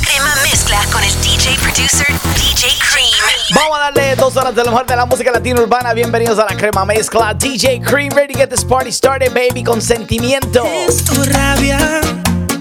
[0.00, 2.06] crema mezcla con el DJ producer
[2.36, 3.54] DJ Cream.
[3.54, 5.92] Vamos a darle dos horas de lo mejor de la música latina urbana.
[5.92, 7.34] Bienvenidos a la crema mezcla.
[7.34, 10.64] DJ Cream, ready to get this party started, baby, con sentimiento.
[10.64, 12.00] Es tu rabia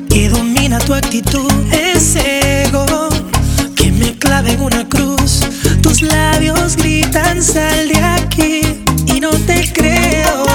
[0.09, 2.86] que domina tu actitud, es ego
[3.76, 5.41] que me clave en una cruz.
[5.82, 10.51] Tus labios gritan, sal de aquí y no te creo.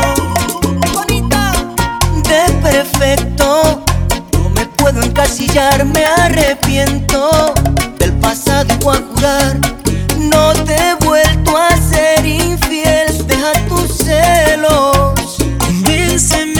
[5.26, 7.52] encasillar, me arrepiento
[7.98, 9.58] del pasado y a jurar.
[10.18, 15.36] No te he vuelto a ser infiel, deja tus celos.
[15.58, 16.55] Convénceme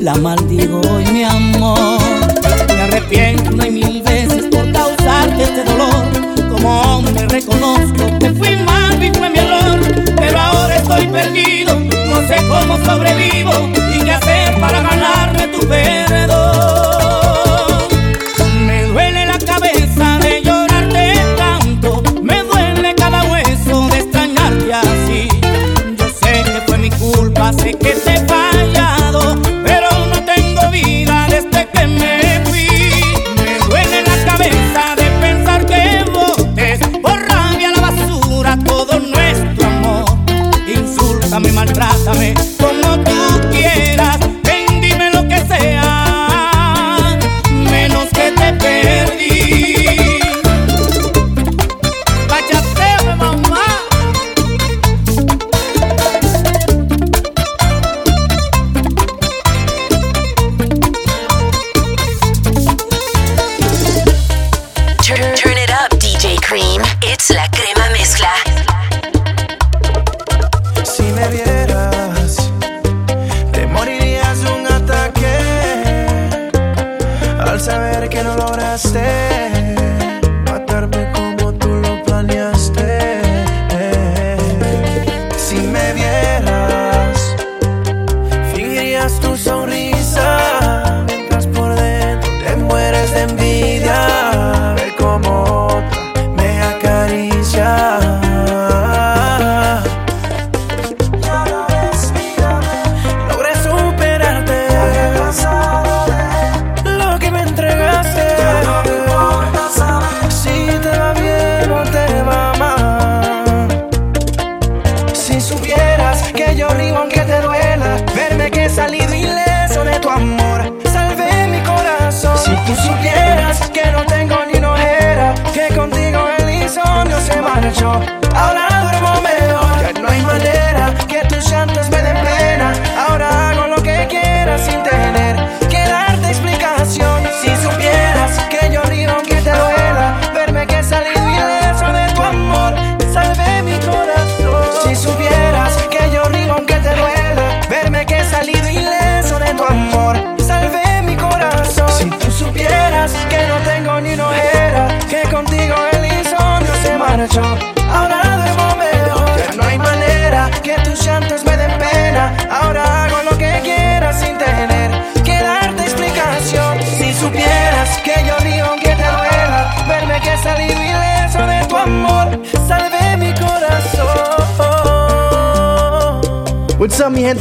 [0.00, 1.98] la maldigo hoy mi amor.
[2.68, 6.04] Me arrepiento una y mil veces por causarte este dolor.
[6.50, 9.80] Como hombre reconozco que fui mal y fue mi error,
[10.16, 13.52] pero ahora estoy perdido, no sé cómo sobrevivo
[13.94, 16.75] y qué hacer para ganarme tu perdón.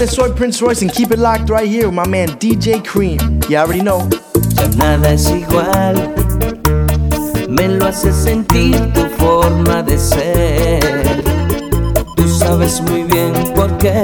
[0.03, 3.17] soy Prince Royce and keep it locked right here with my man DJ Cream.
[3.49, 4.09] You already know.
[4.55, 5.95] Ya nada es igual,
[7.47, 11.23] me lo hace sentir tu forma de ser.
[12.15, 14.01] Tú sabes muy bien por qué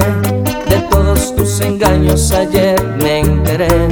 [0.68, 3.88] de todos tus engaños ayer me enteré.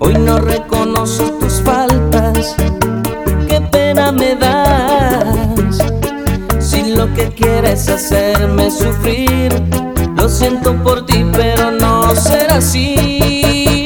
[0.00, 2.56] Hoy no reconozco tus faltas,
[3.48, 5.78] qué pena me das.
[6.58, 9.91] Si lo que quieres hacerme sufrir,
[10.22, 13.81] lo siento por ti, pero no será así.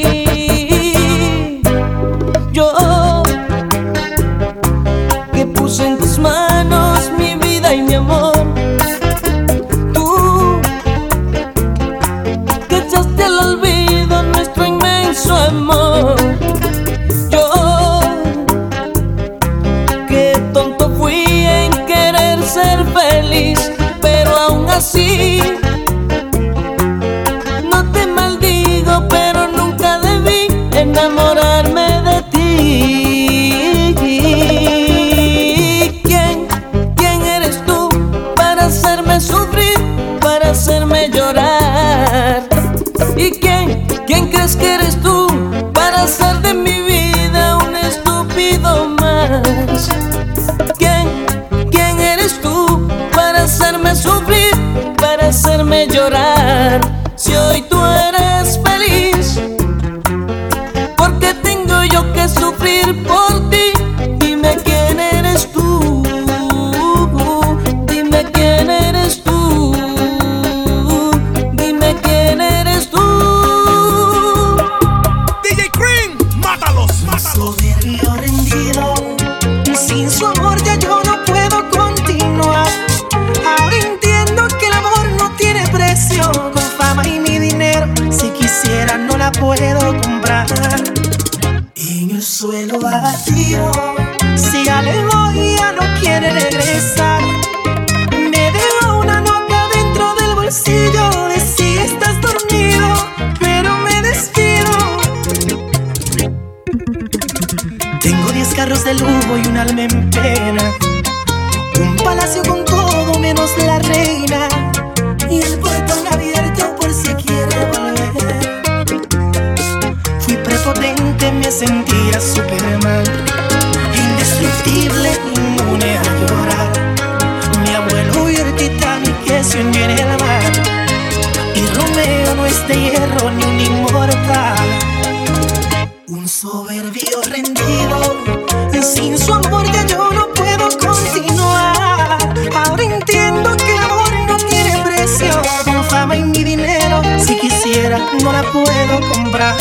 [148.87, 149.55] puedo comprar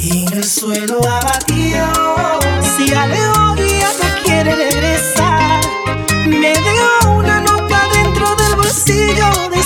[0.00, 1.86] y en el suelo abatido.
[2.76, 3.10] Si al
[3.56, 5.60] día no quiere regresar,
[6.26, 9.59] me dio una nota dentro del bolsillo de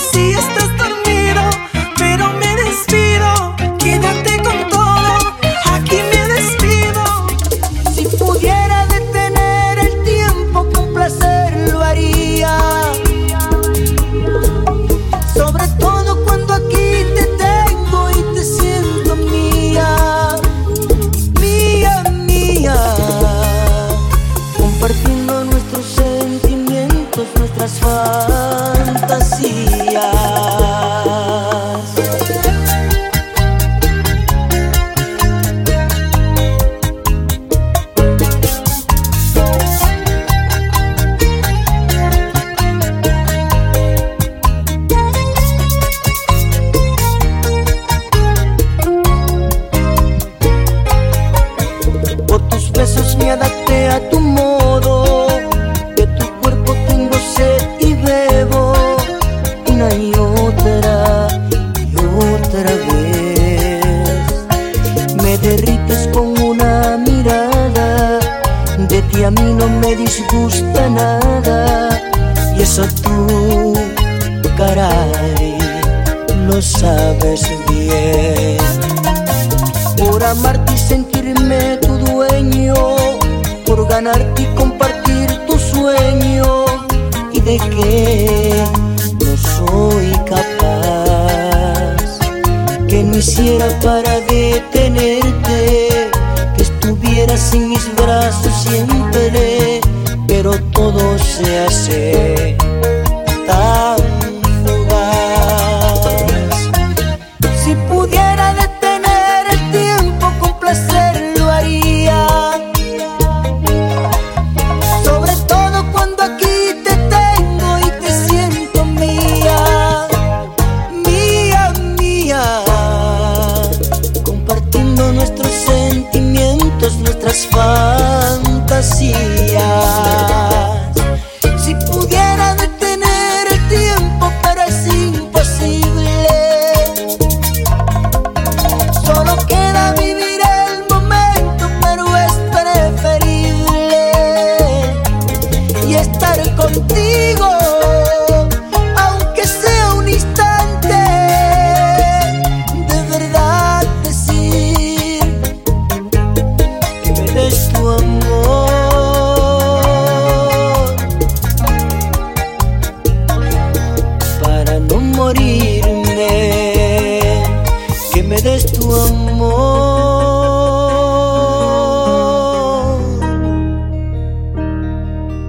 [168.27, 169.55] me des tu amor.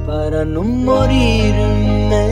[0.06, 2.26] Para no morirme.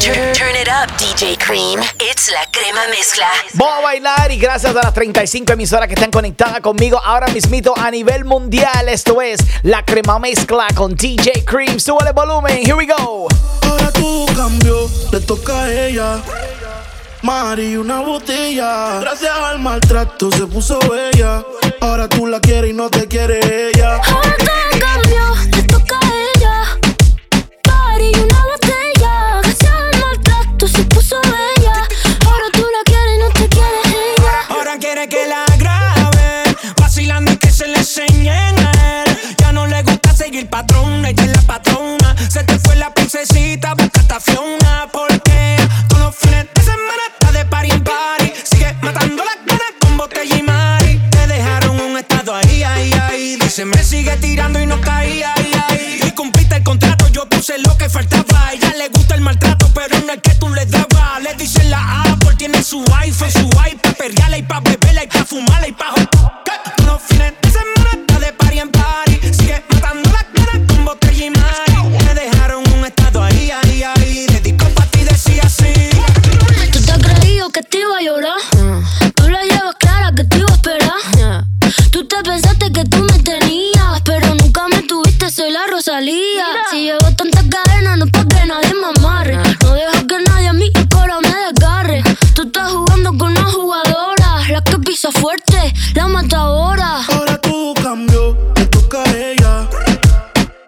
[0.00, 1.80] Turn, turn it up, DJ Cream.
[2.00, 3.26] It's la crema mezcla.
[3.54, 7.72] Vamos a bailar y gracias a las 35 emisoras que están conectadas conmigo ahora mismito
[7.76, 8.88] a nivel mundial.
[8.88, 11.78] Esto es La Crema Mezcla con DJ Cream.
[11.78, 12.58] Súbale el volumen.
[12.58, 13.28] Here we go.
[13.62, 16.22] Ahora tú cambio, le toca a ella.
[17.22, 18.98] Mari, una botella.
[19.00, 21.44] Gracias al maltrato se puso bella.
[21.80, 23.38] Ahora tú la quieres y no te quiere
[23.70, 24.00] ella.
[24.04, 26.78] Ahora todo cambió, le toca a ella.
[28.00, 29.40] Y una botella.
[29.40, 31.86] Gracias al maltrato se puso bella.
[32.26, 34.32] Ahora tú la quieres y no te quiere ella.
[34.48, 36.42] Ahora quiere que la grabe,
[36.80, 39.16] vacilando y que se le enseñen a él.
[39.38, 42.16] Ya no le gusta seguir patrón, ella es la patrona.
[42.28, 44.88] Se te fue la princesita, busca esta Fiona.
[44.92, 45.31] Porque
[57.42, 58.46] puse lo que faltaba.
[58.46, 61.20] A ella le gusta el maltrato, pero no el que tú le dabas.
[61.24, 65.24] Le dicen la Apple, tiene su iPhone, su iPad, perreala y pa' beberla y pa'
[65.24, 65.92] fumarla y pa'
[66.44, 66.84] ¿Qué?
[66.84, 69.34] Los fines de semana está de party en party.
[69.34, 72.04] Sigue matando las ganas con botella y mari.
[72.04, 74.26] Me dejaron un estado ahí, ahí, ahí.
[74.28, 75.90] Dedicó pa' ti, decía así.
[76.70, 78.40] Tú te has creído que te iba a llorar.
[79.16, 81.44] Tú la llevas clara que te iba a esperar.
[81.90, 83.11] Tú te pensaste que tú me
[86.04, 89.36] Si llevo tantas cadenas, no es pa' que nadie me amarre.
[89.36, 92.02] No dejo que nadie a mí el coro me desgarre.
[92.34, 97.02] Tú estás jugando con una jugadora, la que pisa fuerte, la matadora.
[97.08, 99.68] Ahora tú cambio, le toca a ella.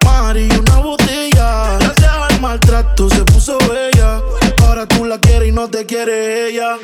[0.05, 1.79] Mari, una botella.
[1.79, 4.21] Gracias al maltrato se puso bella.
[4.65, 6.77] Ahora tú la quieres y no te quiere ella.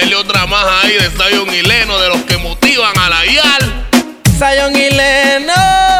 [0.00, 3.86] Métele otra más ahí de Zion y Leno, de los que motivan a la YAL.
[4.38, 5.99] Zion y Lennox.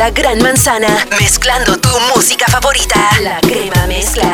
[0.00, 2.96] La Gran Manzana, mezclando tu música favorita.
[3.20, 4.29] La crema mezcla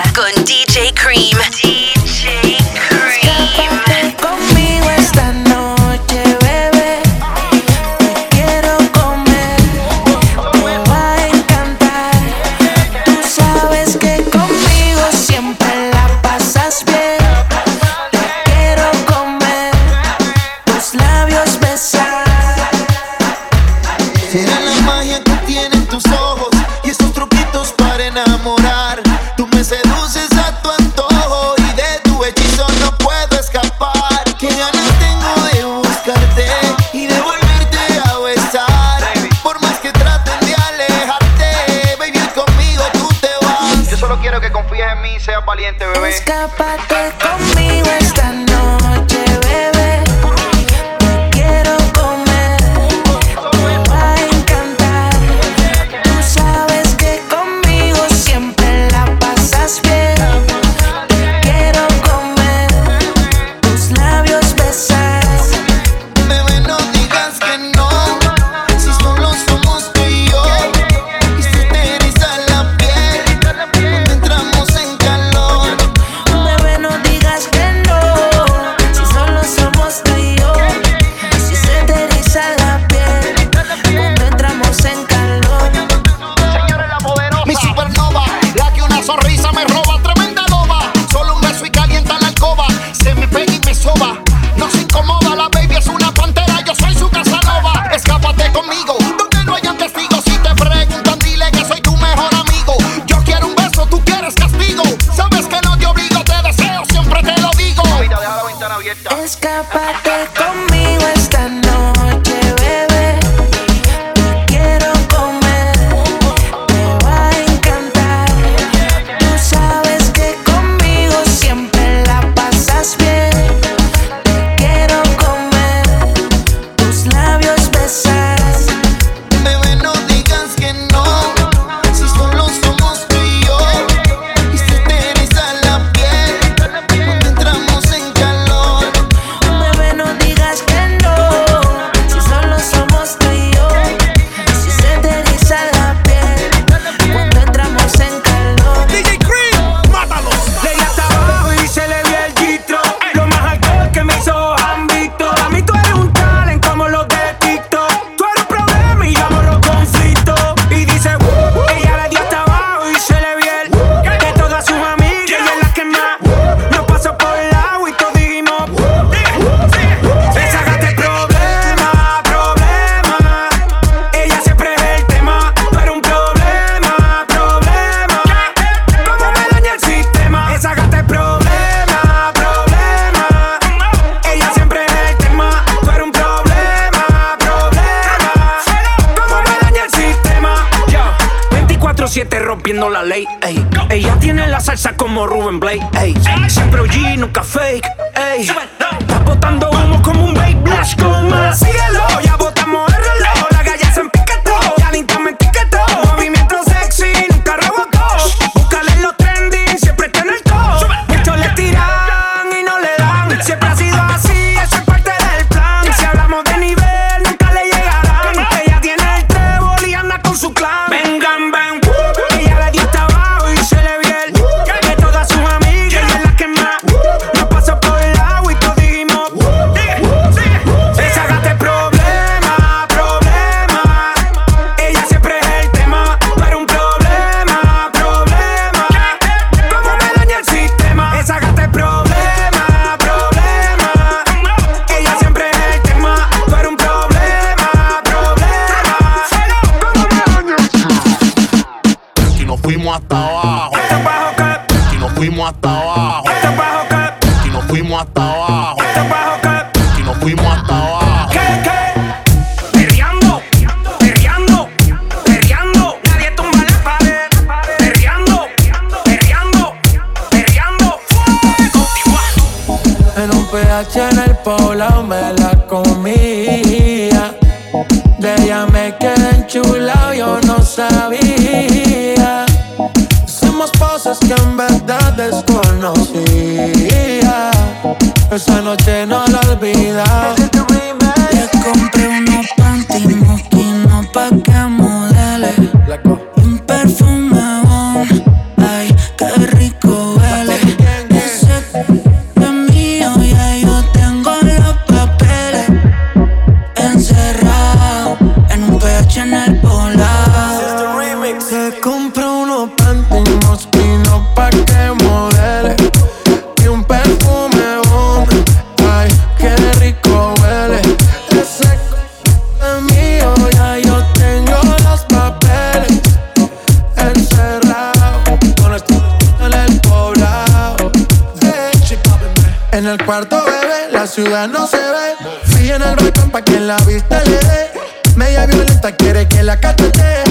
[332.76, 335.30] En el cuarto bebé, la ciudad no se ve.
[335.45, 337.71] Fui en el balcón pa' que la vista le dé.
[338.17, 340.25] Media violenta quiere que la cachete.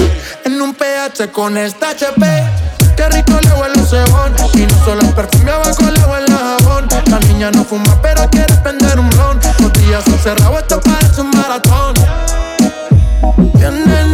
[1.32, 2.26] Con esta HP.
[2.96, 4.34] Qué rico le huele un cebón.
[4.54, 6.88] Y no solo el perfume abajo le huele el jabón.
[7.08, 9.38] La niña no fuma, pero quiere prender un ron.
[9.60, 11.94] Los días son cerrados, esto parece un maratón.
[13.56, 14.05] Tiene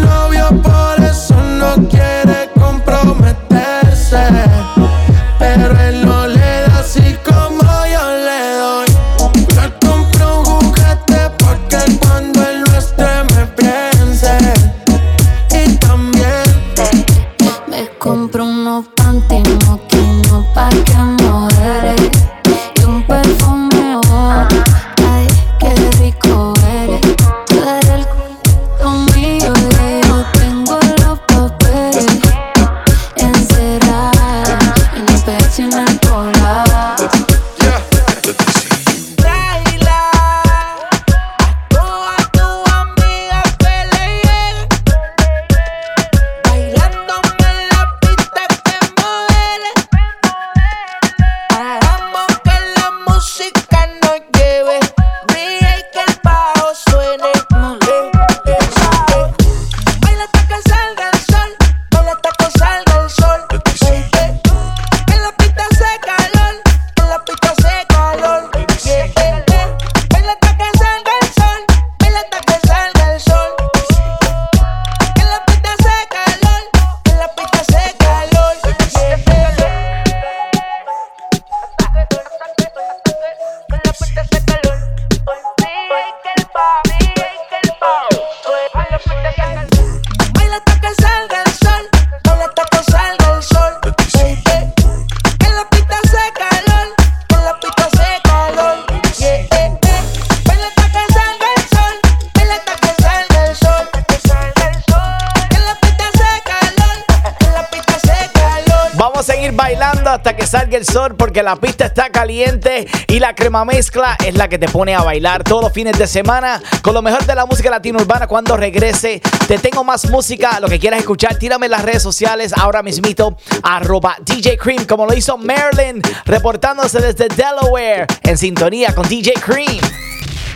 [111.33, 115.01] porque la pista está caliente y la crema mezcla es la que te pone a
[115.01, 118.55] bailar todos los fines de semana con lo mejor de la música latina urbana cuando
[118.55, 119.23] regrese.
[119.49, 123.39] Te tengo más música, lo que quieras escuchar, tírame en las redes sociales ahora mismito,
[123.63, 130.12] arroba DJ Cream, como lo hizo Marilyn, reportándose desde Delaware en sintonía con DJ Cream.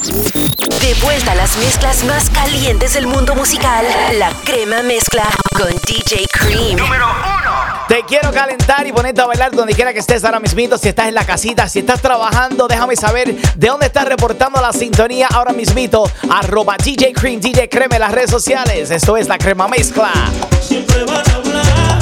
[0.00, 3.84] De vuelta a las mezclas más calientes del mundo musical,
[4.16, 5.24] la crema mezcla
[5.56, 6.78] con DJ Cream.
[7.88, 10.78] Te quiero calentar y ponerte a bailar donde quiera que estés ahora mismito.
[10.78, 14.72] Si estás en la casita, si estás trabajando, déjame saber de dónde estás reportando la
[14.72, 16.08] sintonía ahora mismito.
[16.30, 18.92] Arroba DJ Cream, DJ Creme en las redes sociales.
[18.92, 20.12] Esto es la crema mezcla.
[20.62, 21.98] Siempre van a hablar,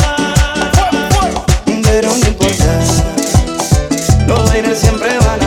[1.82, 2.64] pero no importa.
[4.26, 5.45] Los aires siempre van a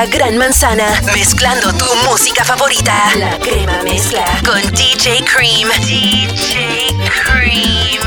[0.00, 2.94] la Gran Manzana, mezclando tu música favorita.
[3.16, 5.68] La crema mezcla con DJ Cream.
[5.82, 6.86] DJ
[7.26, 8.00] Cream.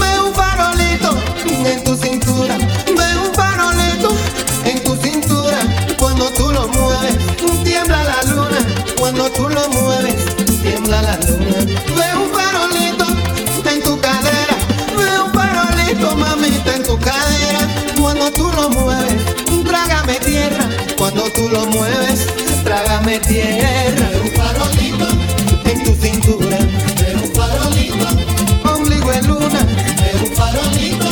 [0.00, 1.10] Ve un farolito
[1.64, 4.16] en tu cintura, ve un farolito
[4.64, 5.58] en tu cintura.
[5.96, 7.16] Cuando tú lo mueves,
[7.62, 8.58] tiembla la luna.
[8.98, 10.35] Cuando tú lo mueves,
[10.86, 11.08] tiembla
[12.16, 13.06] un farolito
[13.68, 14.56] en tu cadera,
[14.96, 17.60] ve un farolito, mamita, en tu cadera.
[18.00, 19.22] Cuando tú lo mueves,
[19.64, 20.68] trágame tierra.
[20.96, 22.26] Cuando tú lo mueves,
[22.62, 24.08] trágame tierra.
[24.10, 25.08] Ve un farolito
[25.64, 28.06] en tu cintura, ve un farolito
[28.72, 29.60] ombligo en luna,
[30.00, 31.08] veo un farolito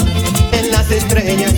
[0.53, 1.53] en las estrellas,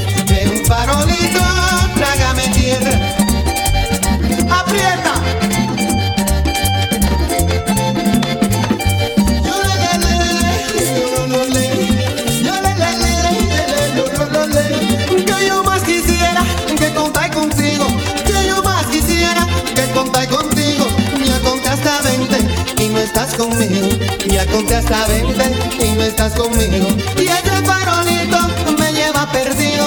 [23.36, 23.88] conmigo.
[24.26, 25.44] Ya conté hasta 20
[25.84, 26.88] y no estás conmigo.
[27.18, 28.38] Y ese farolito
[28.78, 29.86] me lleva perdido.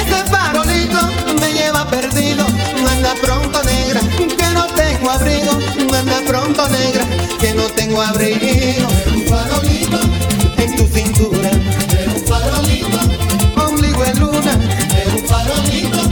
[0.00, 0.98] Ese farolito
[1.40, 2.44] me lleva perdido.
[2.90, 5.52] Anda pronto negra, que no tengo abrigo.
[5.96, 7.04] Anda pronto negra,
[7.40, 8.88] que no tengo abrigo.
[9.14, 10.00] Un farolito
[10.56, 11.50] en tu cintura.
[12.14, 12.98] Un farolito,
[13.66, 14.52] ombligo en luna.
[15.14, 16.07] Un farolito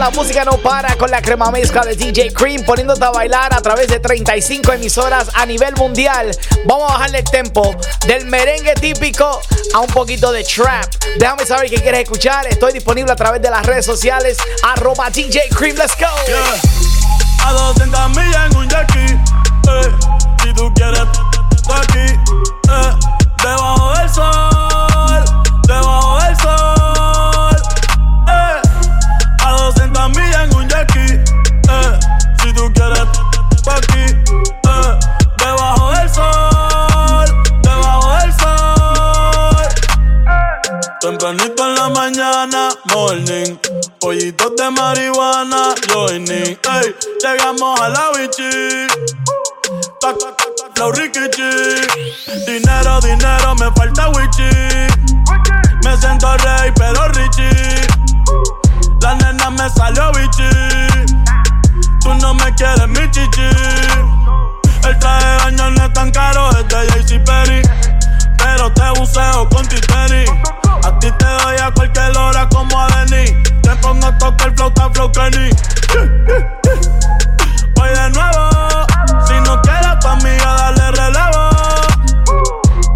[0.00, 3.60] La música no para con la crema mezcla de DJ Cream poniéndote a bailar a
[3.60, 6.30] través de 35 emisoras a nivel mundial.
[6.64, 9.42] Vamos a bajarle el tempo del merengue típico
[9.74, 10.86] a un poquito de trap.
[11.18, 12.46] Déjame saber qué quieres escuchar.
[12.46, 14.38] Estoy disponible a través de las redes sociales.
[14.62, 15.76] Arroba DJ Cream.
[15.76, 16.06] Let's go.
[17.44, 18.68] A 200 millas en un.
[18.70, 19.96] Eh,
[20.42, 21.02] si tú quieres.
[22.70, 22.94] Eh,
[23.42, 24.69] debajo del sol.
[41.00, 43.56] Tempranito en la mañana, morning.
[44.00, 46.58] Pollitos de marihuana, joining.
[46.58, 48.86] Ey, llegamos a la bichi.
[50.00, 50.36] Tac, tac,
[50.74, 51.50] tac, rikichi.
[52.46, 54.50] Dinero, dinero, me falta wichi.
[55.84, 57.86] Me siento rey, pero richie.
[59.00, 60.50] La nena me salió bichi.
[62.02, 63.48] Tú no me quieres, mi chichi.
[64.86, 67.62] El traje de baño no es tan caro, es de JC Perry.
[68.42, 70.24] Pero te buceo con titeri.
[70.82, 73.42] A ti te doy a cualquier hora como a Denny.
[73.62, 75.50] Te pongo a tocar flauta, flow Kenny.
[77.76, 78.86] Voy de nuevo.
[79.26, 81.50] Si no quieres tu amiga, dale relevo.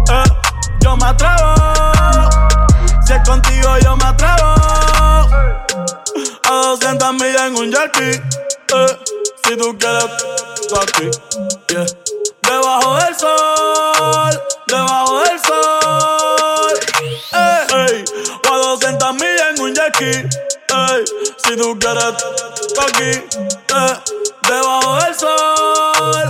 [0.09, 0.23] Eh,
[0.81, 1.53] yo me atrevo.
[3.05, 4.55] Si es contigo, yo me atrevo.
[6.49, 8.21] A 200 millas en un jackie.
[8.73, 8.99] Eh,
[9.43, 10.09] si tú quieres,
[10.67, 11.09] tú aquí.
[11.69, 11.85] Yeah.
[12.41, 15.04] Debajo del sol, debajo
[20.05, 20.29] jackie.
[20.69, 21.05] Ey,
[21.37, 22.15] si tú quieres,
[22.79, 23.23] aquí.
[23.73, 23.97] Eh,
[24.47, 26.29] debajo del sol,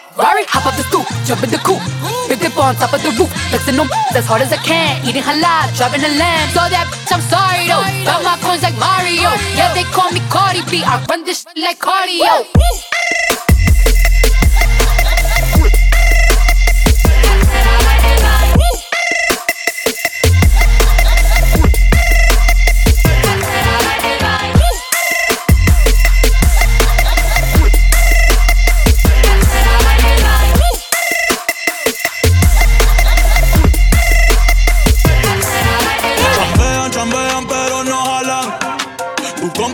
[0.21, 1.81] Ferrari, hop up the stoop, jump in the coupe,
[2.29, 5.01] big dip on top of the roof, flexing them as hard as I can.
[5.01, 6.45] Eating halal, driving a lamb.
[6.53, 7.81] So that bitch, I'm sorry though.
[8.05, 9.33] Got my coins like Mario.
[9.57, 10.85] Yeah, they call me Cardi B.
[10.85, 12.45] I run this shit like cardio.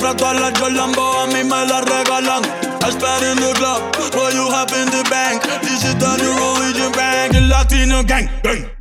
[0.07, 2.43] Tú compras todas las Jordan, a mí me las regalan.
[2.81, 3.81] I spend in the club,
[4.15, 5.43] what you have in the bank.
[5.61, 8.29] This is the new religion bank, el Latino gang.
[8.41, 8.76] Gang,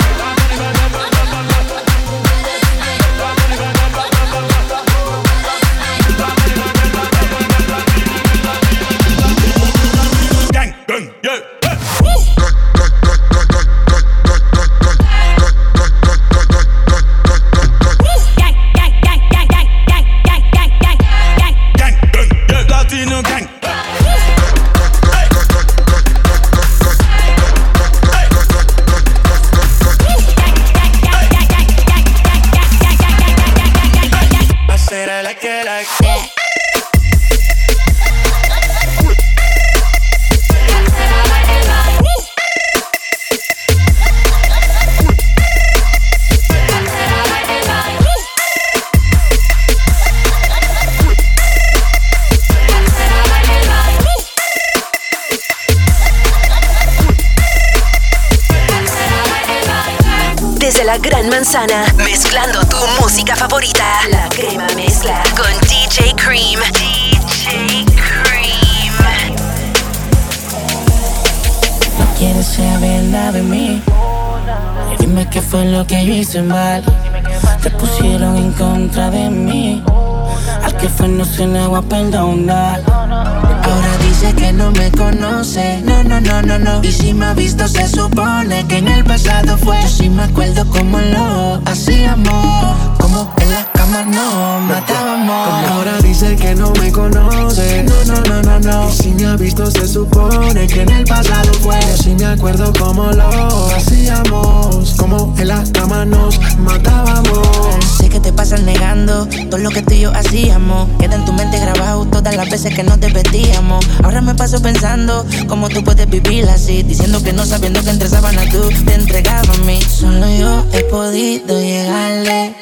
[114.61, 116.83] pensando cómo tú puedes vivir así.
[116.83, 119.81] Diciendo que no sabiendo que entre sábanas tú te entregabas a mí.
[119.83, 122.55] Solo yo he podido llegarle.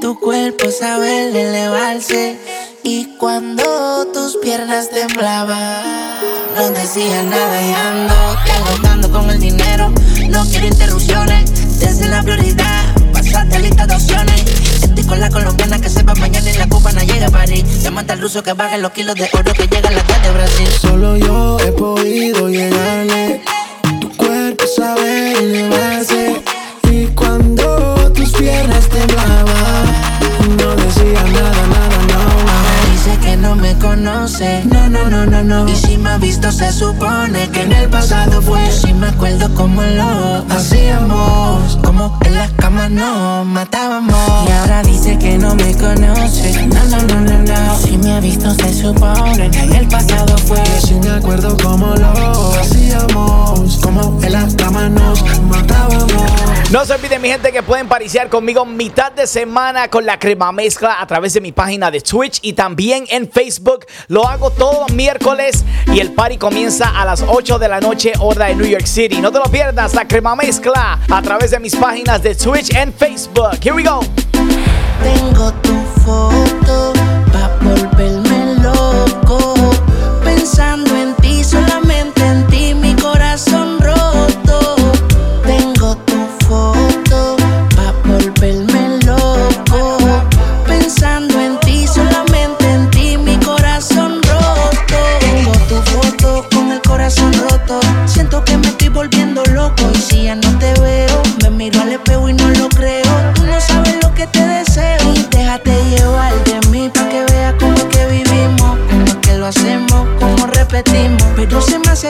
[0.00, 2.38] Tu cuerpo sabe elevarse.
[2.82, 5.82] Y cuando tus piernas temblaban,
[6.56, 8.14] no decía nada y ando
[8.64, 9.92] agotando con el dinero.
[10.28, 12.84] No quiero interrupciones, desde la prioridad.
[13.12, 14.69] Pasate lista de opciones.
[15.10, 17.82] Con la colombiana que sepa mañana y la cubana llega a París.
[17.82, 20.68] Llámate al ruso que baje los kilos de oro que llega a la de Brasil.
[20.80, 23.42] Solo yo he podido llegarle.
[24.00, 26.40] Tu cuerpo sabe elevarse.
[26.92, 32.92] Y cuando tus piernas temblaban, no decía nada, nada, no.
[32.92, 34.62] Dice que no me conoce.
[34.66, 35.68] No, no, no, no, no.
[35.68, 38.64] Y si me ha visto, se supone que en el pasado fue.
[38.66, 41.78] Yo sí me acuerdo cómo lo hacíamos.
[41.84, 44.48] Como en las camas nos matábamos.
[44.48, 46.66] Y ahora dice que no me conoce.
[46.66, 47.78] No, no, no, no, no.
[47.78, 50.58] Si me ha visto, se supone que en el pasado fue.
[50.58, 53.78] Yo sí me acuerdo cómo lo hacíamos.
[53.82, 56.30] Como en la cama nos matábamos.
[56.70, 60.52] No se olviden, mi gente, que pueden pariciar conmigo mitad de semana con la crema
[60.52, 63.86] mezcla a través de mi página de Twitch y también en Facebook.
[64.06, 68.12] Lo hago todos los miércoles y el party comienza a las 8 de la noche,
[68.20, 69.20] hora de New York City.
[69.20, 72.94] No te lo pierdas, la crema mezcla a través de mis páginas de Twitch and
[72.94, 73.58] Facebook.
[73.62, 74.00] Here we go.
[75.02, 75.74] Tengo tu
[76.04, 76.99] foto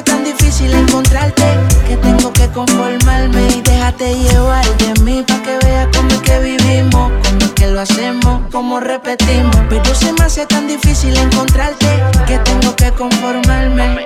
[0.05, 1.45] Tan difícil encontrarte
[1.87, 3.49] que tengo que conformarme.
[3.55, 7.67] Y déjate llevar de mí pa' que veas cómo es que vivimos, cómo es que
[7.67, 9.57] lo hacemos, cómo repetimos.
[9.69, 11.87] Pero se me hace tan difícil encontrarte
[12.27, 14.00] que tengo que conformarme.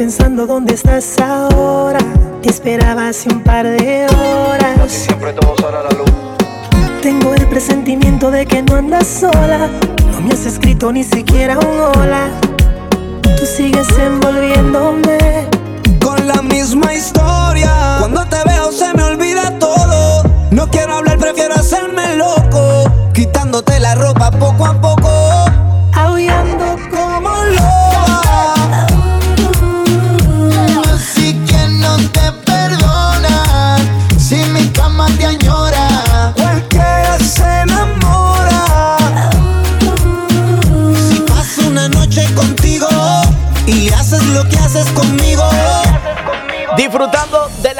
[0.00, 1.98] Pensando dónde estás ahora.
[2.40, 4.90] Te esperaba hace un par de horas.
[4.90, 6.10] Siempre todo sale la luz.
[7.02, 9.68] Tengo el presentimiento de que no andas sola.
[10.10, 12.30] No me has escrito ni siquiera un hola.
[13.36, 15.18] Tú sigues envolviéndome.
[16.02, 17.70] Con la misma historia.
[17.98, 20.22] Cuando te veo se me olvida todo.
[20.50, 22.16] No quiero hablar, prefiero hacerme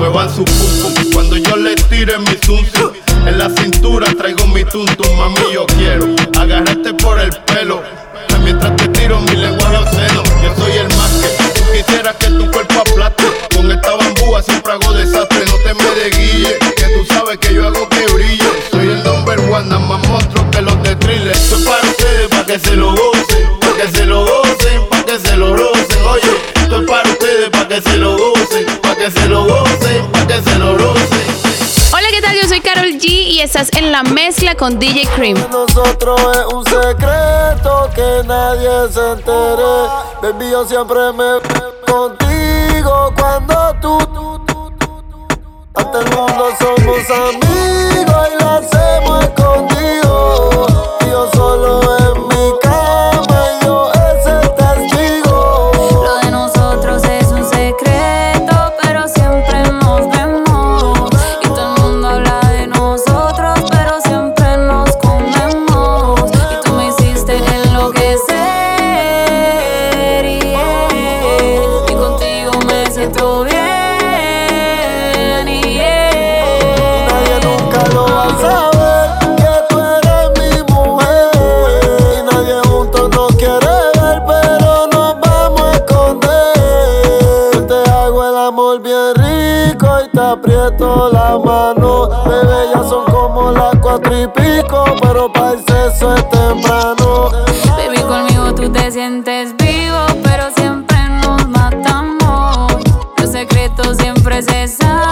[0.00, 2.64] Muevan su pum cuando yo le tire mi zum.
[3.26, 6.06] En la cintura traigo mi tuntum, mami yo quiero
[6.40, 7.82] agarrarte por el pelo.
[8.42, 12.50] Mientras te tiro mi lenguaje obsceno, yo soy el más que tú quisieras que tu
[12.50, 13.24] cuerpo aplaste.
[13.54, 17.52] Con esta bambúa siempre hago desastre, no te me de guille, que tú sabes que
[17.52, 18.50] yo hago que brille.
[18.70, 21.32] Soy el number one, nada más monstruo que los de thriller.
[21.32, 25.04] Esto es para ustedes, para que se lo gocen, para que se lo gocen, para
[25.04, 26.06] que se lo rocen.
[26.08, 29.59] Oye, esto es para ustedes, para que se lo gocen, para que se lo gocen,
[33.00, 35.38] G y estás en la mezcla con DJ Cream.
[35.50, 39.88] Nosotros es un secreto que nadie se entere.
[40.20, 41.40] Baby, yo siempre me
[41.90, 43.98] contigo cuando tú.
[45.74, 49.69] Ante el mundo somos amigos y lo hacemos escondido.
[89.14, 92.08] Rico y te aprieto la mano.
[92.26, 97.30] Bebé, ya son como las cuatro y pico, pero para el sexo es temprano.
[97.76, 102.72] Baby, conmigo tú te sientes vivo, pero siempre nos matamos.
[103.18, 105.09] Los secretos siempre se saben,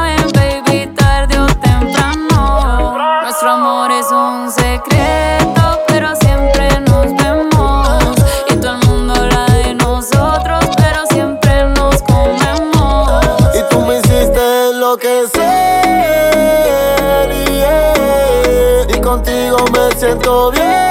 [19.98, 20.87] siento bien.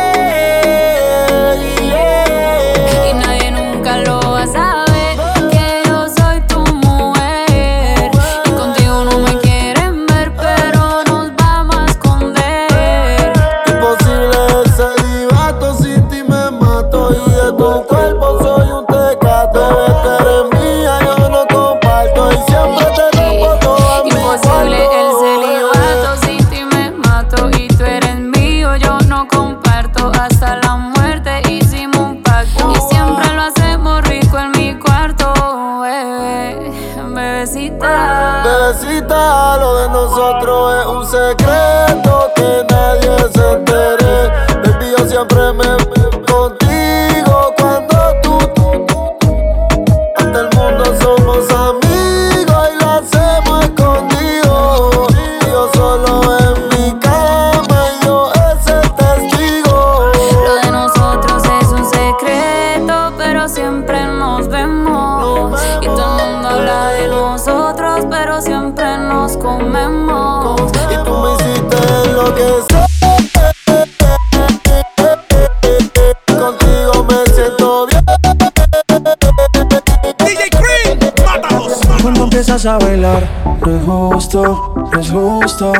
[82.67, 83.27] A bailar,
[83.65, 85.73] no es justo, no es justo.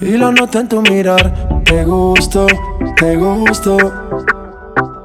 [0.00, 2.46] Y lo noto en tu mirar, te gusto,
[2.96, 3.76] te gusto.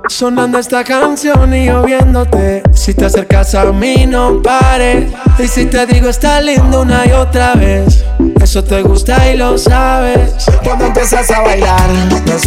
[0.08, 2.62] Sonando esta canción y yo viéndote.
[2.74, 5.12] Si te acercas a mí, no pares.
[5.40, 8.06] Y si te digo, está lindo una y otra vez.
[8.40, 10.46] Eso te gusta y lo sabes.
[10.64, 11.90] Cuando empiezas a bailar,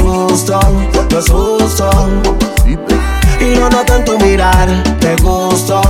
[0.01, 0.61] justo,
[1.11, 1.91] no es justo.
[3.41, 4.69] Y lo noto en tu mirar,
[5.01, 5.81] te gusto,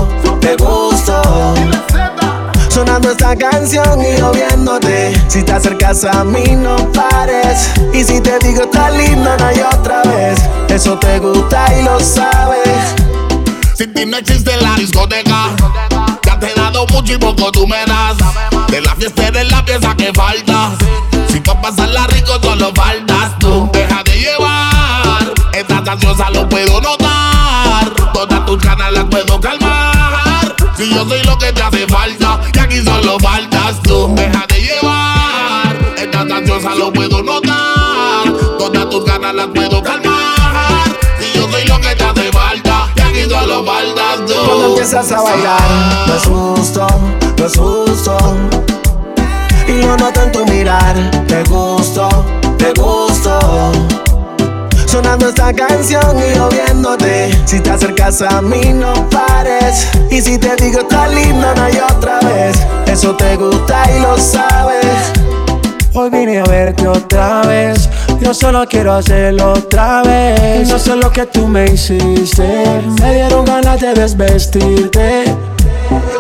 [0.40, 1.17] te gusto.
[2.78, 5.12] Sonando esta canción y yo viéndote.
[5.26, 7.72] Si te acercas a mí, no pares.
[7.92, 10.38] Y si te digo, está lindo una y otra vez.
[10.68, 12.94] Eso te gusta y lo sabes.
[13.74, 15.56] Sin ti no existe la discoteca.
[16.24, 18.16] Ya te he dado mucho y poco tú me das.
[18.68, 20.70] De la fiesta eres la pieza que falta.
[21.32, 23.68] Si pa' pasarla rico solo faltas tú.
[23.72, 25.34] Deja de llevar.
[25.52, 27.92] Estás ansiosa lo puedo notar.
[28.14, 30.54] Todas tus ganas las puedo calmar.
[30.76, 32.38] Si yo soy lo que te hace falta.
[44.90, 46.86] Empiezas a bailar, no es justo,
[47.36, 48.16] no es justo.
[49.66, 50.94] Y lo noto en tu mirar,
[51.26, 52.08] te gusto,
[52.56, 53.38] te gusto.
[54.86, 57.38] Sonando esta canción y yo viéndote.
[57.44, 59.88] Si te acercas a mí, no pares.
[60.10, 62.56] Y si te digo, está lindo una y otra vez.
[62.86, 65.12] Eso te gusta y lo sabes.
[65.92, 67.90] Hoy vine a verte otra vez.
[68.20, 70.68] Yo solo quiero hacerlo otra vez.
[70.68, 72.64] No sé lo que tú me hiciste.
[73.00, 75.24] Me dieron ganas de desvestirte.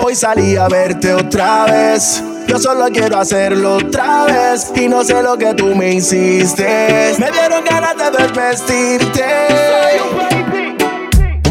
[0.02, 2.22] Hoy salí a verte otra vez.
[2.46, 4.72] Yo solo quiero hacerlo otra vez.
[4.74, 7.14] Y no sé lo que tú me hiciste.
[7.18, 9.24] Me dieron ganas de desvestirte.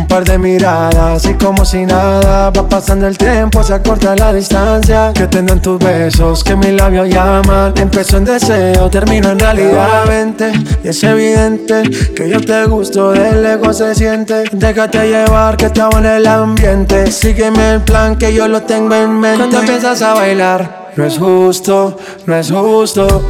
[0.07, 4.31] Un par de miradas y como si nada Va pasando el tiempo, se acorta la
[4.31, 5.11] distancia.
[5.13, 7.73] Que tengan tus besos, que mis labios llaman.
[7.75, 10.05] Empezó en deseo, termino en realidad.
[10.07, 11.83] Vente, y es evidente
[12.15, 14.45] Que yo te gusto, de lejos se siente.
[14.53, 17.11] Déjate llevar, que estaba en el ambiente.
[17.11, 19.39] Sígueme el plan, que yo lo tengo en mente.
[19.39, 23.21] Cuando empiezas a bailar No es justo, no es justo.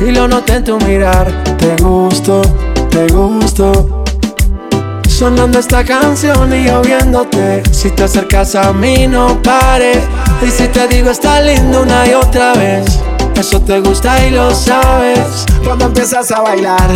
[0.00, 1.26] Y lo noté en tu mirar.
[1.58, 2.40] Te gusto,
[2.88, 3.99] te gusto
[5.20, 9.98] Sonando esta canción y yo viéndote Si te acercas a mí no pares
[10.40, 12.98] Y si te digo está lindo una y otra vez
[13.36, 16.88] Eso te gusta y lo sabes Cuando empiezas a bailar,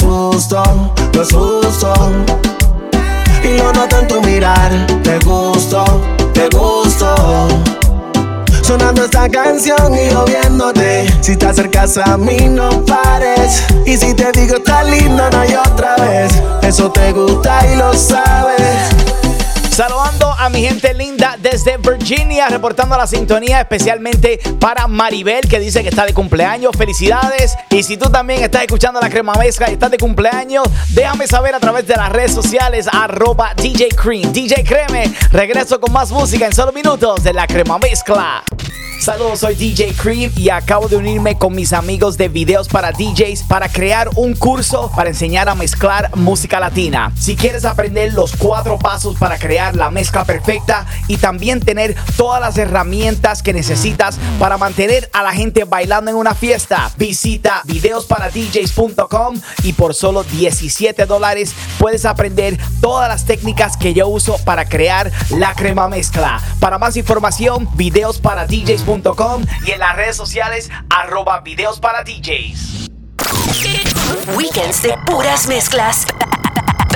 [0.00, 0.62] justo,
[1.12, 1.92] no es justo.
[3.44, 4.72] Y lo noto en tu mirar,
[5.02, 5.84] te gusto,
[6.32, 7.75] te gusto.
[8.66, 11.06] Sonando esta canción y yo viéndote.
[11.20, 13.62] Si te acercas a mí, no pares.
[13.86, 16.32] Y si te digo, está lindo una y otra vez.
[16.62, 18.88] Eso te gusta y lo sabes.
[19.70, 25.88] Saludando mi gente linda desde Virginia, reportando la sintonía especialmente para Maribel que dice que
[25.88, 26.76] está de cumpleaños.
[26.76, 27.56] Felicidades.
[27.70, 31.54] Y si tú también estás escuchando la crema mezcla y estás de cumpleaños, déjame saber
[31.54, 34.32] a través de las redes sociales arroba DJ Cream.
[34.32, 38.44] DJ Creme, regreso con más música en solo minutos de la crema mezcla.
[39.00, 43.44] Saludos, soy DJ Cream y acabo de unirme con mis amigos de videos para DJs
[43.44, 47.12] para crear un curso para enseñar a mezclar música latina.
[47.16, 50.35] Si quieres aprender los cuatro pasos para crear la mezcla perfecta
[51.08, 56.16] y también tener todas las herramientas que necesitas para mantener a la gente bailando en
[56.16, 63.94] una fiesta, visita videosparadjs.com y por solo 17 dólares puedes aprender todas las técnicas que
[63.94, 66.40] yo uso para crear la crema mezcla.
[66.60, 72.88] Para más información, videosparadjs.com y en las redes sociales arroba videos para DJs.
[74.36, 76.06] Weekends de puras mezclas.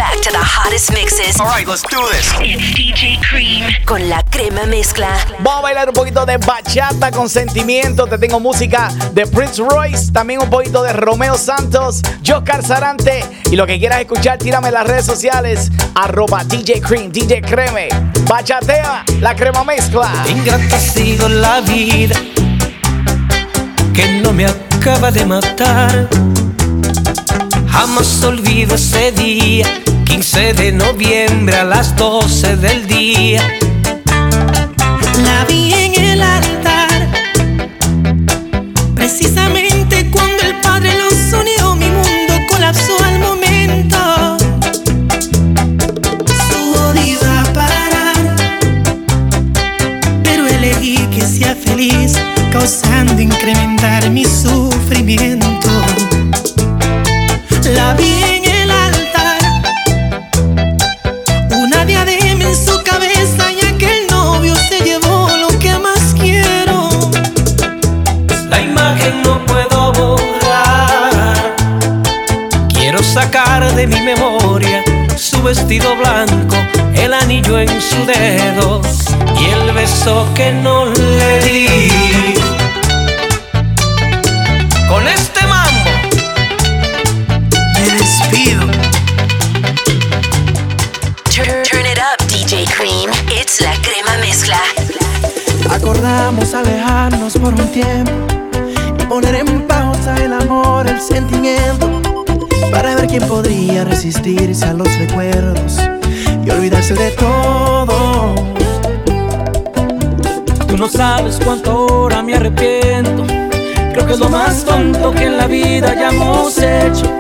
[0.01, 1.39] Back to the hottest mixes.
[1.39, 2.33] All right, let's do this.
[2.41, 5.09] It's DJ Cream con la crema mezcla.
[5.41, 8.07] Vamos a bailar un poquito de bachata con sentimiento.
[8.07, 13.23] Te tengo música de Prince Royce, también un poquito de Romeo Santos, Joscar Sarante.
[13.51, 15.71] Y lo que quieras escuchar, tírame en las redes sociales.
[15.95, 17.89] Arroba DJ Cream, DJ Creme.
[18.27, 20.11] Bachatea, la crema mezcla.
[20.31, 22.17] Ingrata ha sido la vida
[23.93, 26.09] que no me acaba de matar.
[27.71, 29.67] Jamás olvido ese día,
[30.11, 33.41] 15 de noviembre a las 12 del día.
[35.23, 37.09] La vi en el altar,
[38.97, 44.37] precisamente cuando el Padre los unió, mi mundo colapsó al momento.
[46.49, 48.17] Su odio iba a parar,
[50.25, 52.19] pero elegí que sea feliz,
[52.51, 55.71] causando incrementar mi sufrimiento.
[57.77, 58.20] La vi
[73.69, 74.83] de mi memoria
[75.17, 76.57] su vestido blanco,
[76.95, 78.81] el anillo en su dedo
[79.39, 82.01] y el beso que no le di.
[84.89, 85.91] Con este mambo
[87.75, 88.67] me despido.
[91.29, 93.11] Turn, turn it up, DJ Cream.
[93.31, 94.59] It's la crema mezcla.
[95.71, 98.13] Acordamos alejarnos por un tiempo
[98.99, 102.01] y poner en pausa el amor, el sentimiento,
[102.71, 105.79] para ver quién podría resistirse a los recuerdos
[106.45, 108.35] y olvidarse de todo.
[110.67, 113.25] Tú no sabes cuánto ahora me arrepiento.
[113.93, 117.11] Creo que es lo más tonto que en la vida hayamos hecho.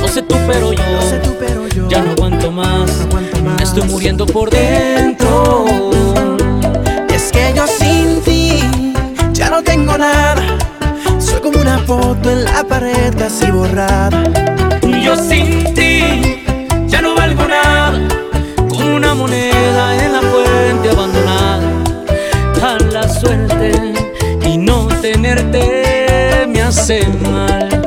[0.00, 3.06] No sé tú, pero yo, ya no aguanto más.
[3.56, 5.64] Me estoy muriendo por dentro.
[7.12, 8.62] Es que yo sin ti
[9.32, 10.42] ya no tengo nada.
[11.18, 14.10] Soy como una foto en la pared casi borrada.
[15.02, 16.42] Yo sin ti
[16.86, 18.00] ya no valgo nada.
[18.68, 21.68] Como una moneda en la fuente abandonada.
[22.62, 23.72] A la suerte
[24.46, 27.81] y no tenerte me hace mal.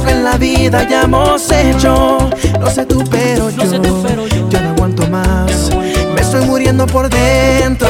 [0.00, 2.30] Que en la vida hayamos hecho.
[2.58, 3.62] No sé tú, pero yo,
[4.48, 5.70] ya no aguanto más.
[6.14, 7.88] Me estoy muriendo por dentro.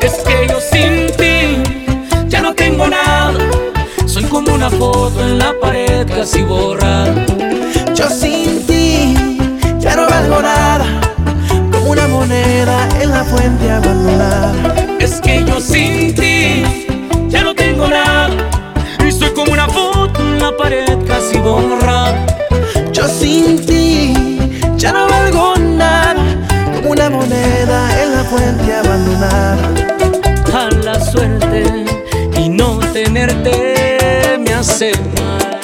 [0.00, 1.62] Es que yo sin ti
[2.28, 3.34] ya no tengo nada.
[4.06, 7.12] Soy como una foto en la pared casi borrada.
[7.94, 9.38] Yo sin ti
[9.78, 10.86] ya no valgo nada.
[11.70, 14.73] Como una moneda en la fuente abandonada.
[29.22, 31.84] A la suerte
[32.36, 34.90] y no tenerte me hace
[35.20, 35.60] mal.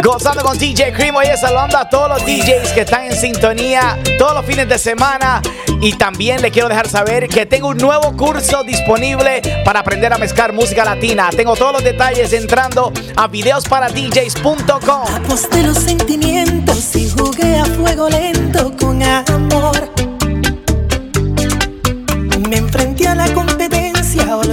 [0.00, 4.34] Gozando con DJ Cream, oye, saludando a todos los DJs que están en sintonía todos
[4.34, 5.42] los fines de semana.
[5.80, 10.18] Y también le quiero dejar saber que tengo un nuevo curso disponible para aprender a
[10.18, 11.30] mezclar música latina.
[11.30, 15.02] Tengo todos los detalles entrando a videosparadjs.com.
[15.24, 20.15] Aposté los sentimientos y jugué a fuego lento con amor.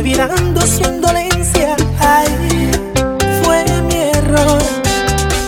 [0.03, 1.77] Olvidando su indolencia.
[1.97, 2.27] Ay,
[3.41, 4.61] fue mi error.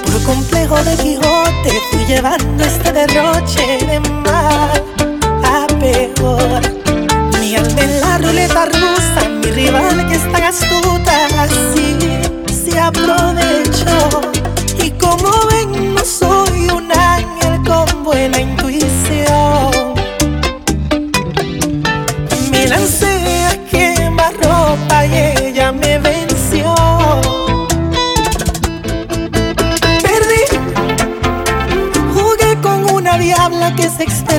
[0.05, 4.81] Por complejo de Quijote fui llevando este derroche de mal
[5.43, 6.61] a peor.
[7.41, 11.97] Mi alma en la ruleta rusa, mi rival que es tan astuta, así
[12.47, 14.34] se aprovechó.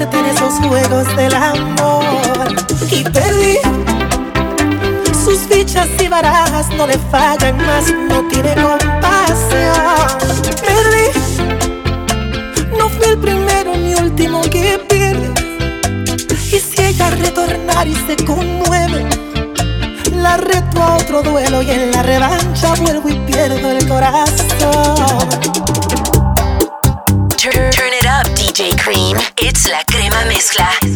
[0.06, 2.54] Experta en esos juegos del amor.
[2.90, 3.58] Y perdí,
[5.24, 10.18] sus fichas y barajas no le fallan más, no tiene compasión.
[10.64, 11.08] Perdí,
[12.78, 15.32] no fui el primero ni último que pierde.
[16.52, 19.06] Y si ella retornar y se conmueve,
[20.12, 25.28] la reto a otro duelo y en la revancha vuelvo y pierdo el corazón.
[27.38, 29.35] Turn it up, DJ Cream.
[29.68, 30.95] La crema mezcla.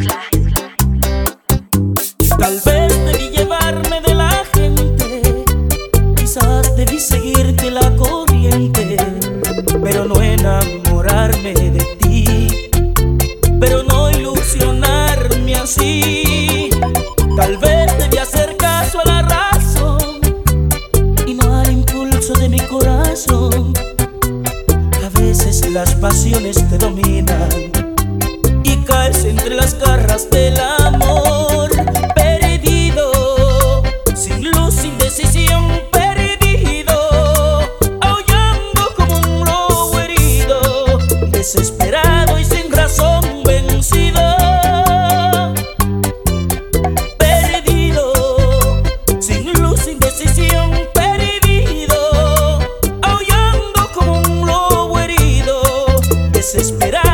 [56.61, 57.10] Desesperado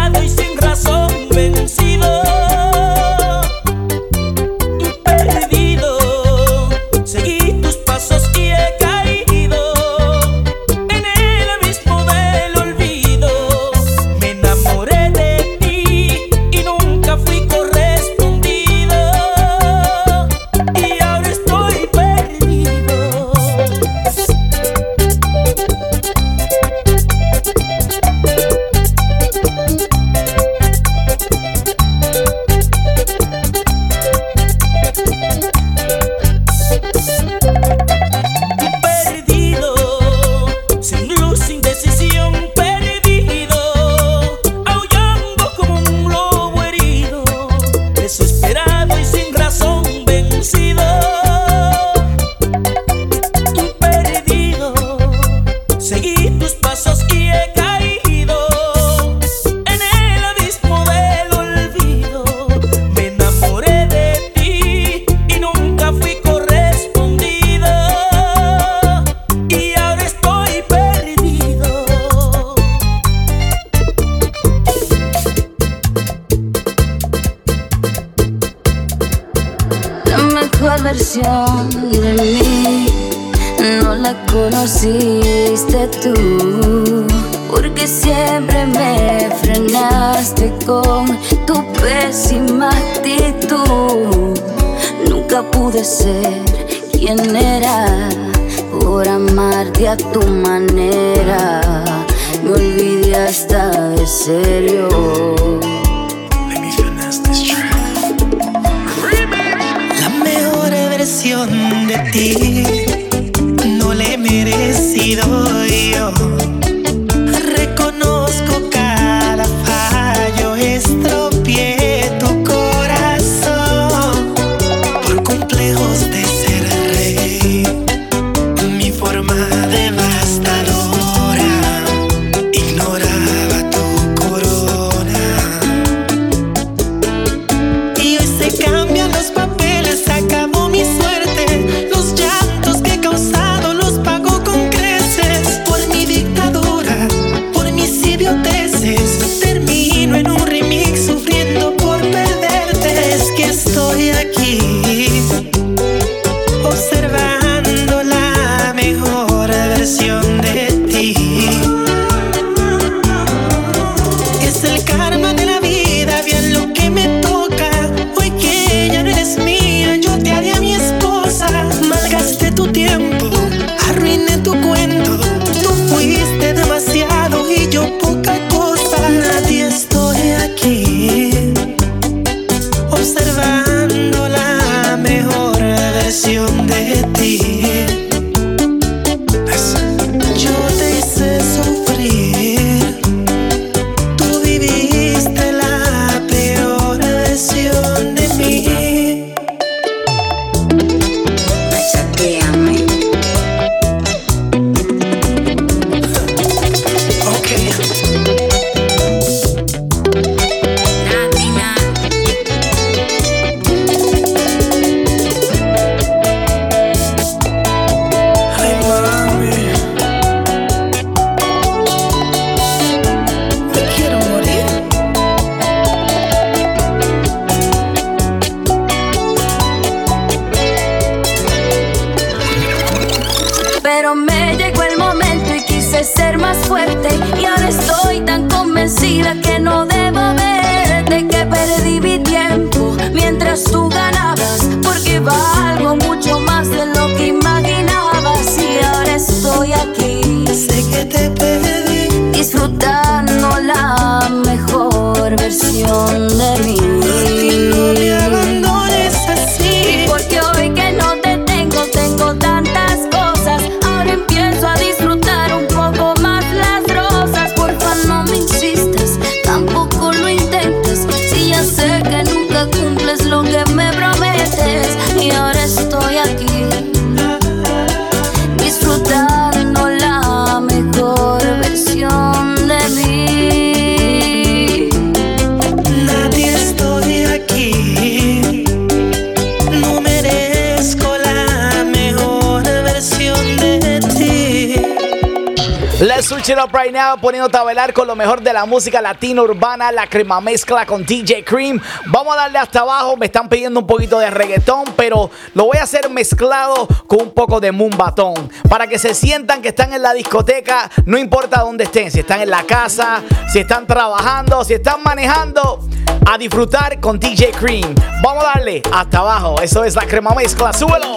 [296.67, 300.07] up right now, poniéndote a bailar con lo mejor de la música latina urbana, la
[300.07, 301.81] crema mezcla con DJ Cream.
[302.07, 305.79] Vamos a darle hasta abajo, me están pidiendo un poquito de reggaetón, pero lo voy
[305.79, 310.03] a hacer mezclado con un poco de mumbatón, para que se sientan que están en
[310.03, 314.75] la discoteca, no importa dónde estén, si están en la casa, si están trabajando, si
[314.75, 315.81] están manejando,
[316.29, 317.95] a disfrutar con DJ Cream.
[318.23, 321.15] Vamos a darle hasta abajo, eso es la crema mezcla, súbelo.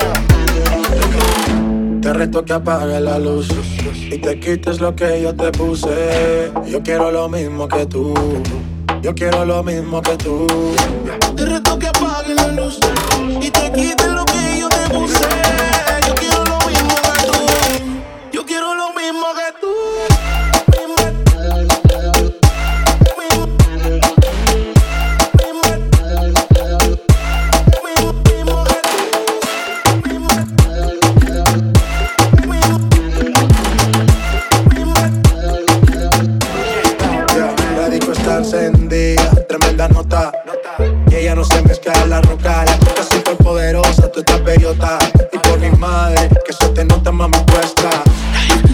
[2.01, 3.49] Te reto que apagues la luz
[4.11, 6.51] y te quites lo que yo te puse.
[6.67, 8.13] Yo quiero lo mismo que tú.
[9.01, 10.47] Yo quiero lo mismo que tú.
[38.29, 40.31] Está encendida, tremenda nota.
[41.09, 42.63] Y ella no se mezcla en la roca.
[42.65, 44.99] La chica súper poderosa, tú estás bellota.
[45.33, 47.89] Y por mi madre, que se te nota mami puesta.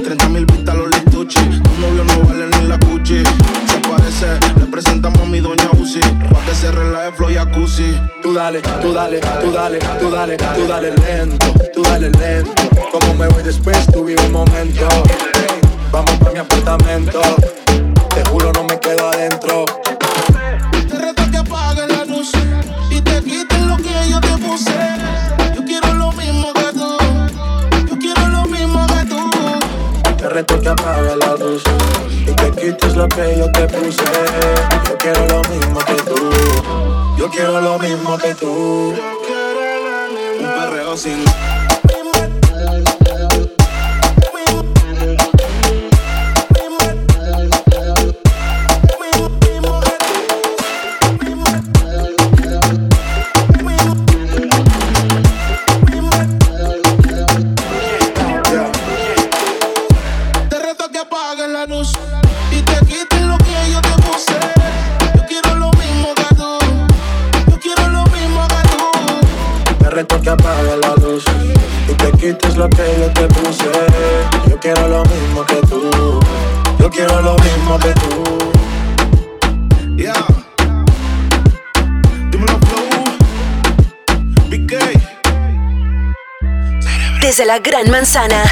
[0.04, 1.40] 30 mil vistas los lituchi.
[1.40, 3.24] Tu novio no vale ni la cuchi.
[3.24, 4.28] Se parece,
[4.60, 6.00] le presentamos a mi doña Uzi.
[6.00, 7.98] Pa' que se relaje flow jacuzzi.
[8.22, 12.64] Tú dale, tú dale, tú dale, tú dale, tú dale lento, tú dale lento.
[12.92, 14.88] Como me voy después, tú vive un momento.
[87.96, 88.44] Manzana,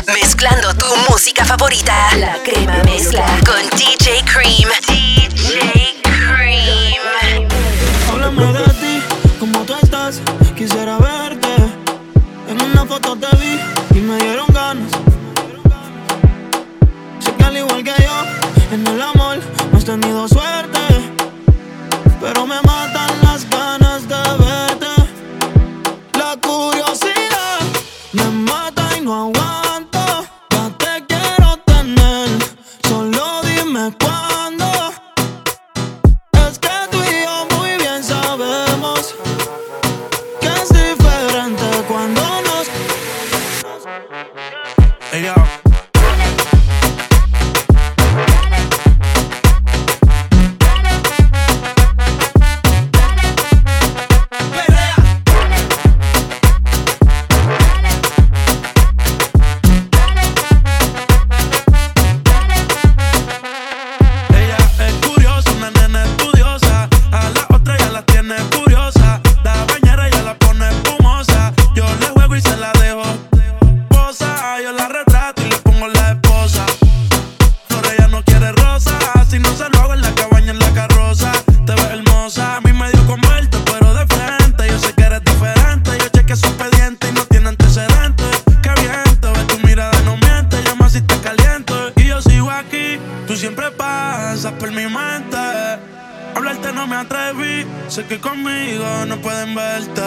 [97.93, 100.01] Sé que conmigo no pueden verte.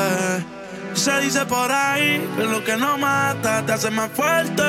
[0.94, 4.64] Se dice por ahí que lo que no mata te hace más fuerte.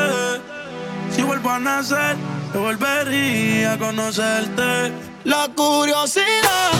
[1.10, 2.16] Si vuelvo a nacer,
[2.54, 4.94] yo volvería a conocerte.
[5.24, 6.74] La curiosidad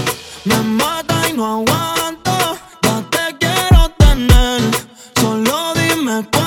[0.46, 2.60] me mata y no aguanto.
[2.84, 4.62] Ya te quiero tener,
[5.20, 6.47] solo dime cuándo.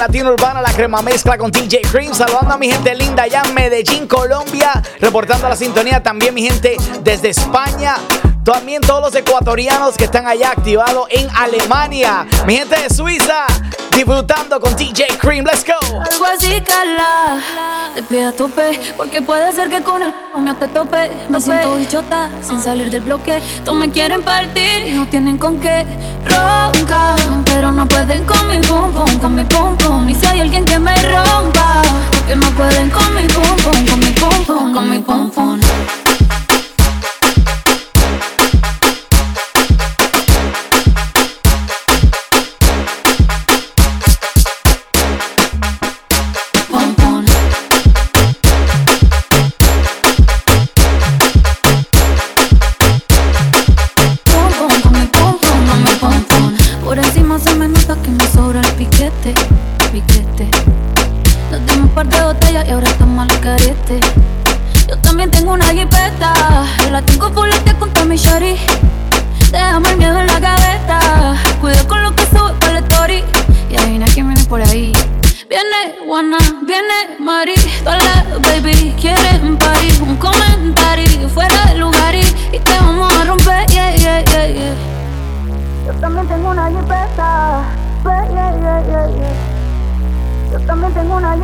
[0.00, 2.14] Latina urbana, la crema mezcla con DJ Cream.
[2.14, 4.82] Saludando a mi gente linda allá en Medellín, Colombia.
[4.98, 7.96] Reportando la sintonía también mi gente desde España.
[8.42, 12.26] También todos los ecuatorianos que están allá activados en Alemania.
[12.46, 13.44] Mi gente de Suiza,
[14.04, 15.44] disfrutando con DJ Cream.
[15.44, 15.74] Let's go.
[16.00, 17.38] Algo así, cala,
[17.94, 21.10] te pide a tope, porque puede ser que con el no te tope.
[21.28, 23.42] Me siento bichota, sin salir del bloque.
[23.64, 25.84] Todos me quieren partir y no tienen con qué.
[26.24, 30.08] Roncan, pero no pueden con mi pum pum, con mi pum pum.
[30.08, 33.98] Y si hay alguien que me rompa, porque no pueden con mi pum pum, con
[34.00, 35.60] mi pum pum, con mi pum pum.
[35.60, 36.09] Pum,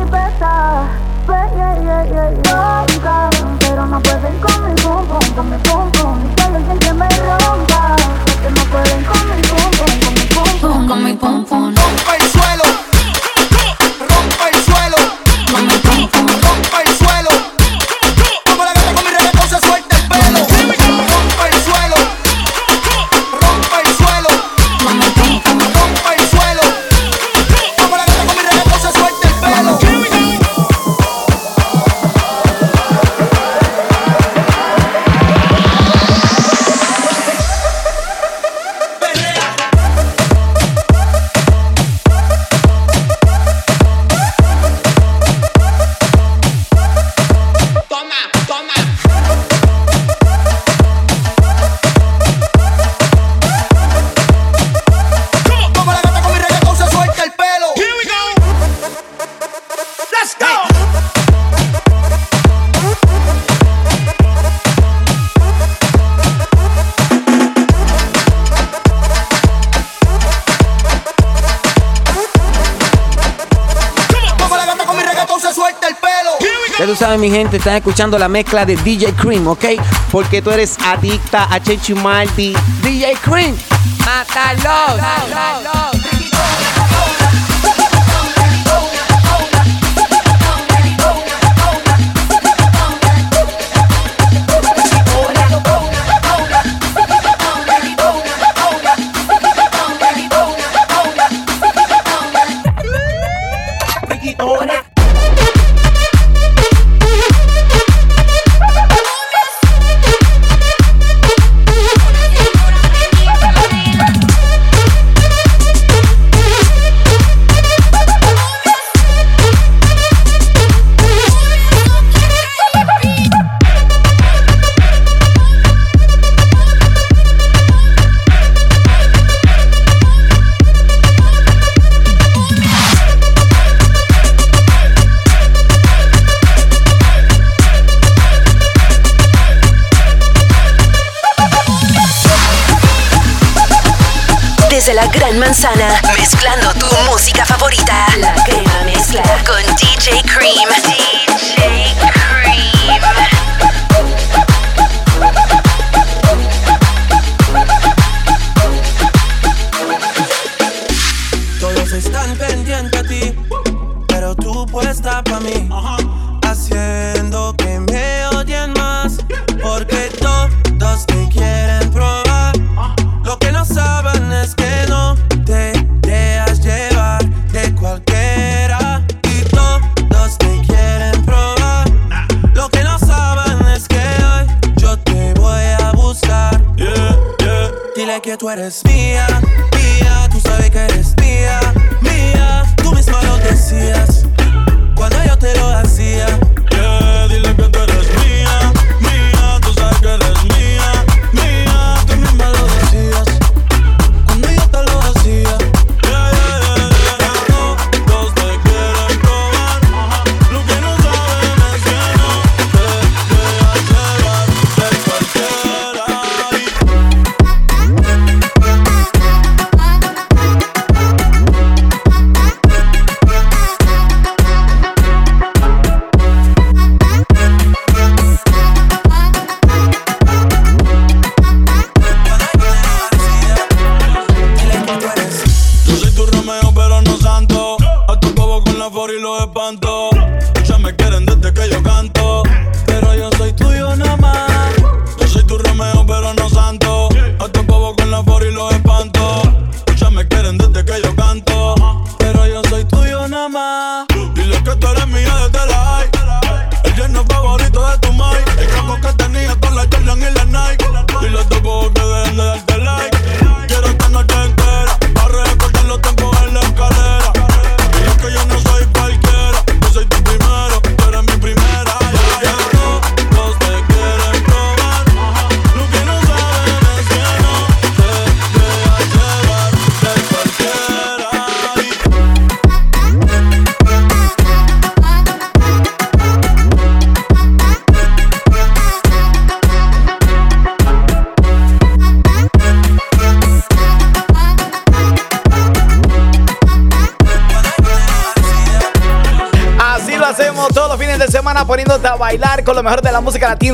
[0.07, 0.87] jipeta,
[1.27, 3.29] yeah, yeah, yeah,
[3.59, 6.17] pero no pueden con mi pum pum, con mi pum pum.
[6.23, 7.95] Y hay alguien que me rompa,
[8.41, 11.75] que no pueden con mi pum pum, con mi pum pum, con mi pum pum.
[11.75, 12.63] Rompa el suelo,
[77.47, 79.65] gente, están escuchando la mezcla de DJ Cream, ¿ok?
[80.11, 82.53] Porque tú eres adicta a Chechu Maldi.
[82.83, 83.55] DJ Cream,
[84.05, 85.96] mátalo.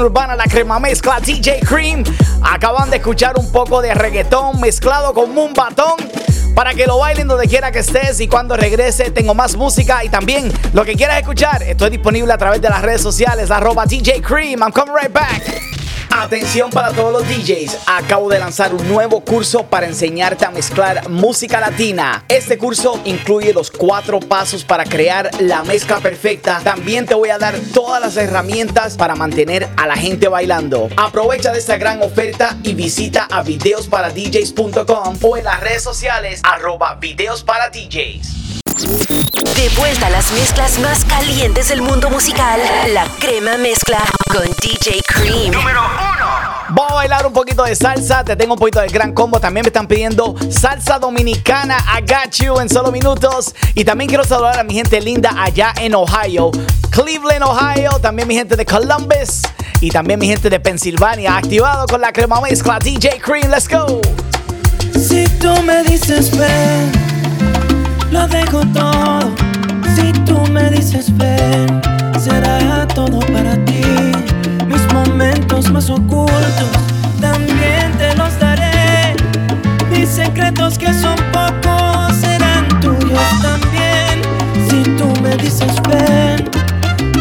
[0.04, 2.04] Urbana, la crema mezcla DJ Cream.
[2.42, 5.96] Acaban de escuchar un poco de reggaetón mezclado con un batón.
[6.54, 10.10] Para que lo bailen donde quiera que estés y cuando regrese tengo más música y
[10.10, 11.64] también lo que quieras escuchar.
[11.64, 14.62] Estoy disponible a través de las redes sociales, arroba DJ Cream.
[14.62, 15.42] I'm coming right back.
[16.16, 21.10] Atención para todos los DJs, acabo de lanzar un nuevo curso para enseñarte a mezclar
[21.10, 22.13] música latina.
[22.28, 26.60] Este curso incluye los cuatro pasos para crear la mezcla perfecta.
[26.64, 30.90] También te voy a dar todas las herramientas para mantener a la gente bailando.
[30.98, 36.96] Aprovecha de esta gran oferta y visita a videosparadjs.com o en las redes sociales arroba
[36.96, 38.44] videos para DJs.
[39.56, 44.00] De vuelta a las mezclas más calientes del mundo musical, la crema mezcla
[44.32, 45.52] con DJ Cream.
[45.52, 45.82] Número
[46.76, 48.24] Vamos a bailar un poquito de salsa.
[48.24, 49.40] Te tengo un poquito de gran combo.
[49.40, 51.78] También me están pidiendo salsa dominicana.
[51.78, 53.54] I got you en solo minutos.
[53.76, 56.50] Y también quiero saludar a mi gente linda allá en Ohio,
[56.90, 58.00] Cleveland, Ohio.
[58.02, 59.44] También mi gente de Columbus.
[59.82, 61.38] Y también mi gente de Pensilvania.
[61.38, 63.52] Activado con la crema mezcla DJ Cream.
[63.52, 64.02] Let's go.
[65.00, 66.92] Si tú me dices ven,
[68.10, 69.32] lo dejo todo.
[69.96, 71.80] Si tú me dices ven,
[72.20, 73.84] será todo para ti.
[74.66, 76.70] Mis momentos más ocultos
[77.20, 79.16] también te los daré.
[79.90, 84.22] Mis secretos que son pocos serán tuyos también.
[84.70, 86.48] Si tú me dices ven,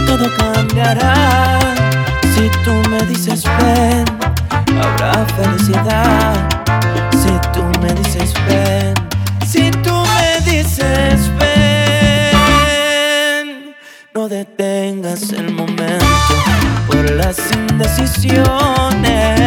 [0.07, 1.59] todo cambiará.
[2.35, 4.05] Si tú me dices ven,
[4.79, 6.35] habrá felicidad.
[7.13, 8.93] Si tú me dices ven,
[9.47, 11.87] si tú me dices ven,
[14.15, 15.62] no detengas el las
[17.99, 19.42] indecisiones.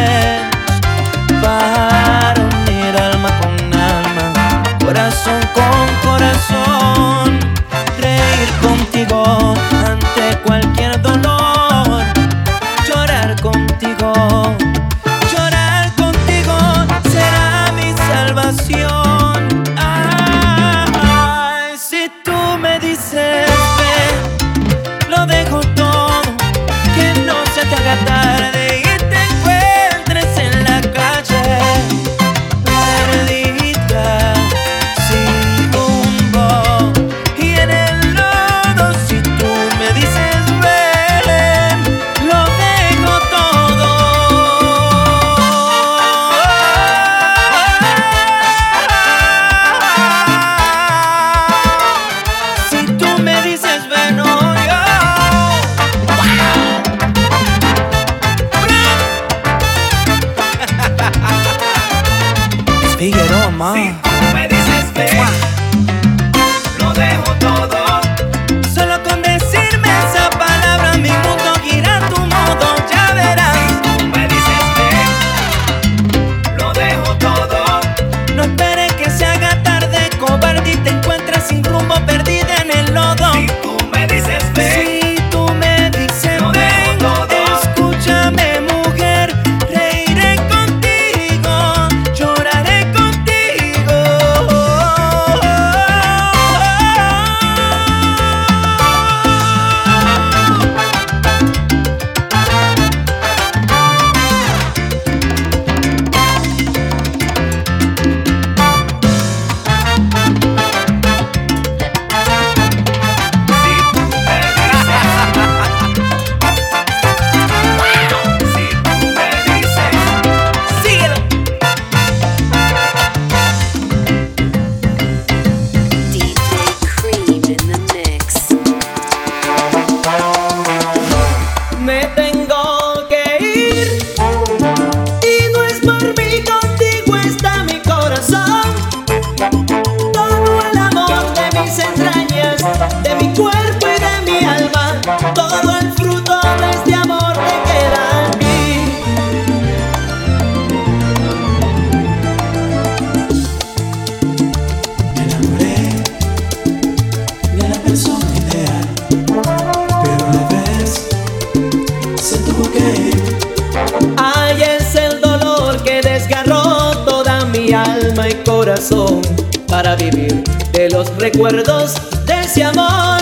[168.88, 169.20] corazón
[169.68, 170.42] para vivir
[170.72, 171.94] de los recuerdos
[172.26, 173.20] de ese amor.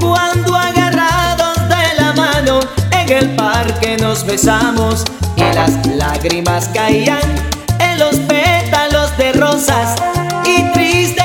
[0.00, 2.60] Cuando agarrados de la mano
[2.92, 5.04] en el parque nos besamos
[5.36, 7.20] y las lágrimas caían
[7.78, 9.96] en los pétalos de rosas
[10.44, 11.19] y tristes.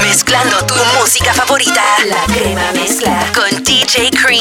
[0.00, 1.82] mezclando tu música favorita.
[2.06, 4.35] La crema mezcla con DJ Cream.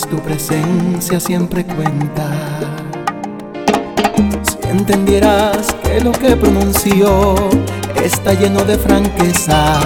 [0.00, 2.30] tu presencia siempre cuenta.
[4.42, 7.34] Si entendieras que lo que pronunció
[8.02, 9.78] está lleno de franqueza,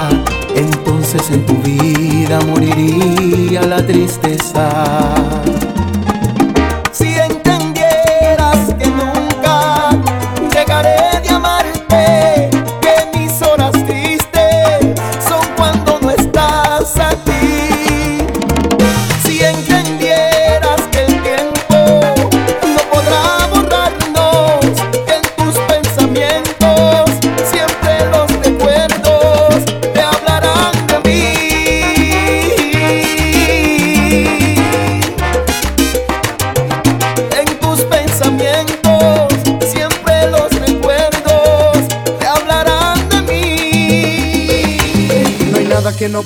[0.54, 4.86] entonces en tu vida moriría la tristeza.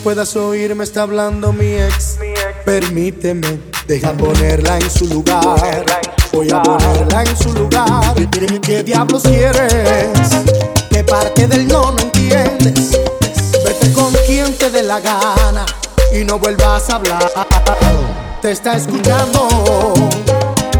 [0.02, 2.18] Puedas oír me está hablando mi ex.
[2.64, 5.84] Permíteme, deja ponerla en su lugar.
[6.32, 8.14] Voy a ponerla en su lugar.
[8.62, 10.30] ¿Qué diablos quieres?
[10.90, 12.98] ¿Qué parte del no no entiendes?
[13.64, 15.66] Vete con quien te dé la gana
[16.12, 17.30] y no vuelvas a hablar.
[18.40, 19.94] Te está escuchando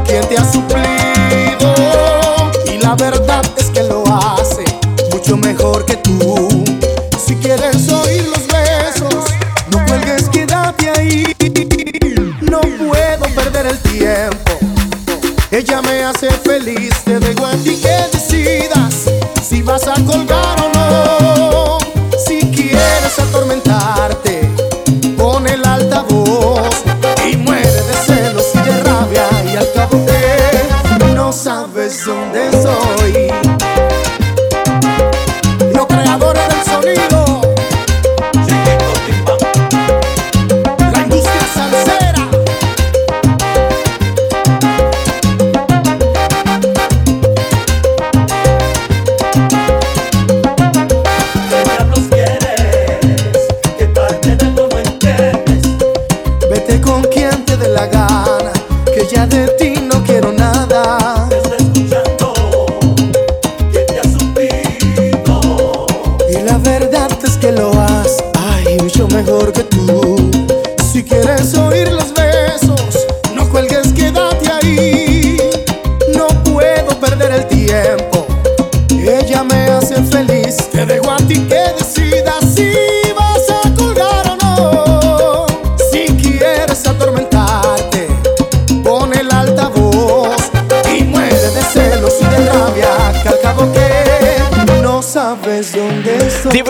[0.07, 1.75] quien te ha suplido
[2.73, 4.65] y la verdad es que lo hace
[5.13, 6.65] mucho mejor que tú.
[7.25, 7.89] Si quieres
[15.51, 19.07] Ella me hace feliz, te dejo a ti que decidas
[19.43, 20.80] si vas a colgar o no.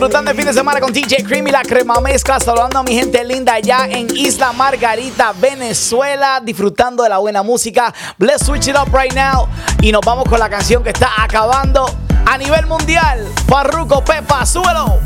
[0.00, 2.40] Disfrutando el fin de semana con DJ Cream y la crema mezcla.
[2.40, 6.40] Saludando a mi gente linda allá en Isla Margarita, Venezuela.
[6.42, 7.92] Disfrutando de la buena música.
[8.16, 9.46] Let's switch it up right now.
[9.82, 11.84] Y nos vamos con la canción que está acabando
[12.24, 13.28] a nivel mundial.
[13.46, 15.00] Farruko Pepa, súbelo.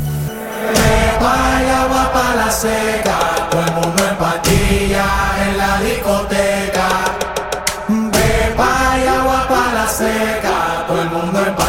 [1.19, 6.87] Vaya agua para la seca, todo el mundo en en la discoteca.
[7.89, 11.65] Beba y agua para la seca, todo el mundo en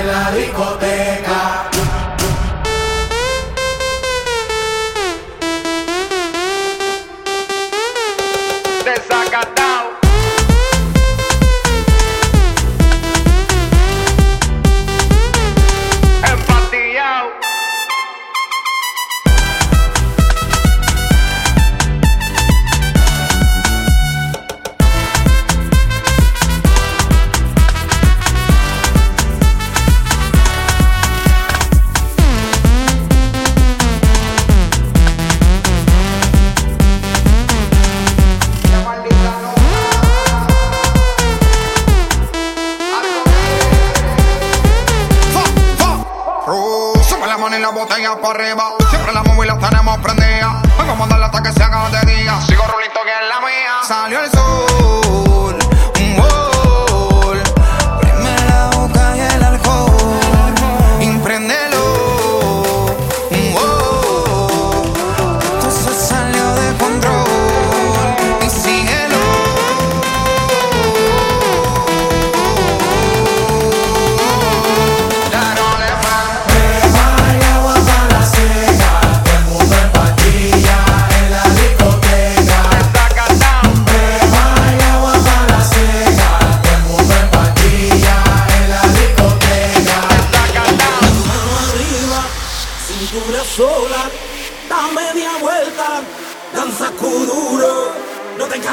[0.00, 1.37] en la discoteca.
[47.58, 48.74] Y la botella para arriba.
[48.90, 50.62] Siempre la móvil la tenemos prendida.
[50.78, 52.40] Vengo a mandarla hasta que se haga de día.
[52.46, 53.74] Sigo rulito que es la mía.
[53.82, 55.27] Salió el sol.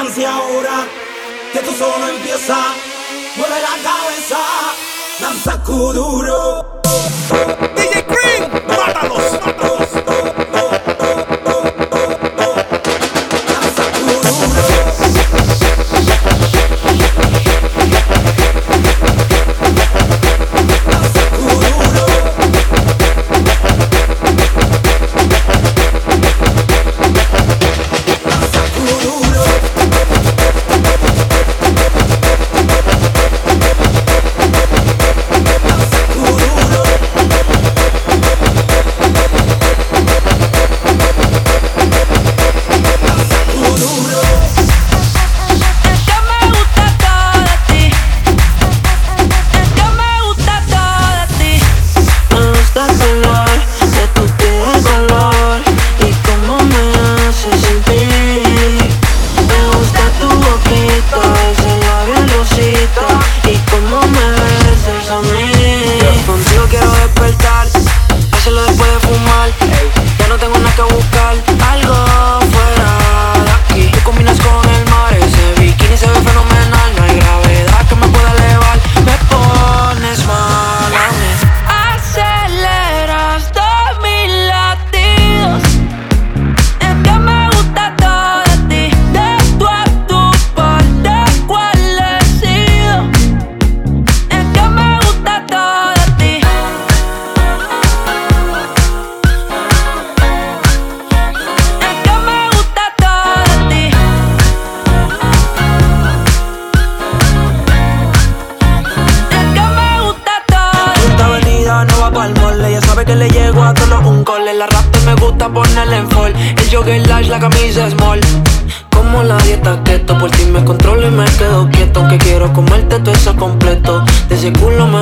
[0.06, 0.86] Canses ahora,
[1.52, 2.56] que tú solo empieza,
[3.36, 4.38] mueve la cabeza,
[5.20, 6.80] danza kuduro.
[7.74, 9.65] DJ Green, mátalos.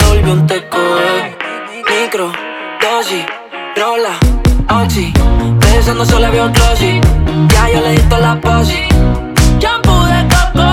[0.09, 1.37] Volvió un teco, eh.
[1.89, 2.33] Micro,
[2.81, 3.25] dosis,
[3.77, 4.15] rola,
[4.83, 5.13] oxi.
[5.61, 6.53] Pensando solo había un
[7.49, 8.89] Ya yo le di toda la posi.
[9.59, 10.67] Shampoo de coco,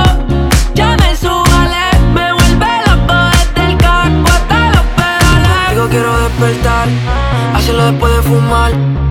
[0.74, 1.86] ya me subale.
[2.14, 5.70] Me vuelve loco desde el casco hasta los pedales.
[5.72, 6.88] Digo quiero despertar,
[7.56, 9.11] hacerlo después de fumar.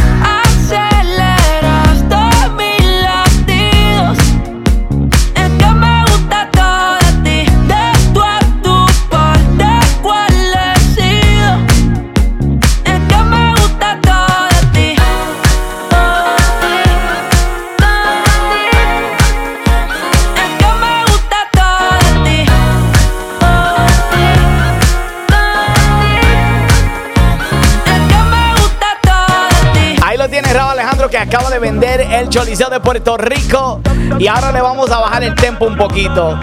[32.21, 33.81] El Choliseo de Puerto Rico.
[34.19, 36.39] Y ahora le vamos a bajar el tempo un poquito.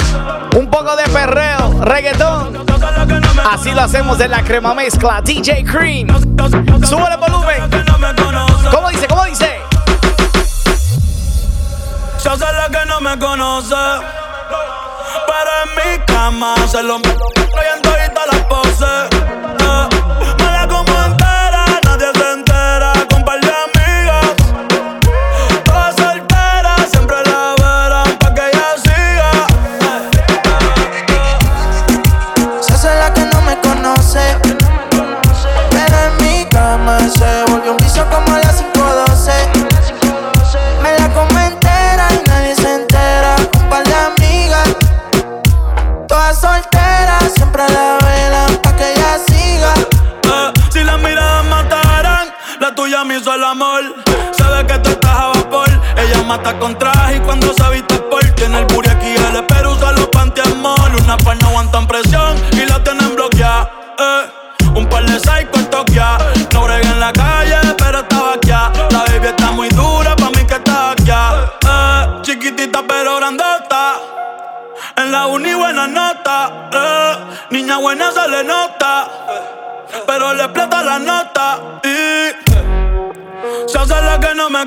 [0.57, 2.67] Un poco de perreo, reggaetón.
[3.49, 5.23] Así lo hacemos en la crema mezcla.
[5.23, 6.09] DJ Cream.
[6.85, 7.71] Sube el volumen.
[8.71, 9.07] ¿Cómo dice?
[9.07, 9.61] ¿Cómo dice?
[12.25, 13.75] Yo sé la que no me conoce.
[15.27, 17.83] Pero en mi cama se lo meto en
[18.13, 19.18] todas las poses.
[56.29, 59.93] Mata con traje y cuando se viste por tiene el booty aquí el pero usa
[59.93, 60.95] los pantiamol.
[61.03, 63.71] Una par no aguantan presión y la tienen bloqueada.
[63.99, 64.31] Eh.
[64.75, 66.19] Un par de psycho toquea.
[66.53, 68.51] No bregué en la calle, pero estaba aquí.
[68.51, 71.11] La baby está muy dura, pa' mí que está aquí.
[71.11, 72.23] Eh.
[72.23, 73.95] Chiquitita pero grandota.
[74.97, 76.69] En la uni buena nota.
[76.73, 77.17] Eh.
[77.51, 79.09] Niña buena se le nota.
[80.07, 81.59] Pero le explota la nota.
[81.85, 82.59] Y
[83.67, 84.61] se hace la que no me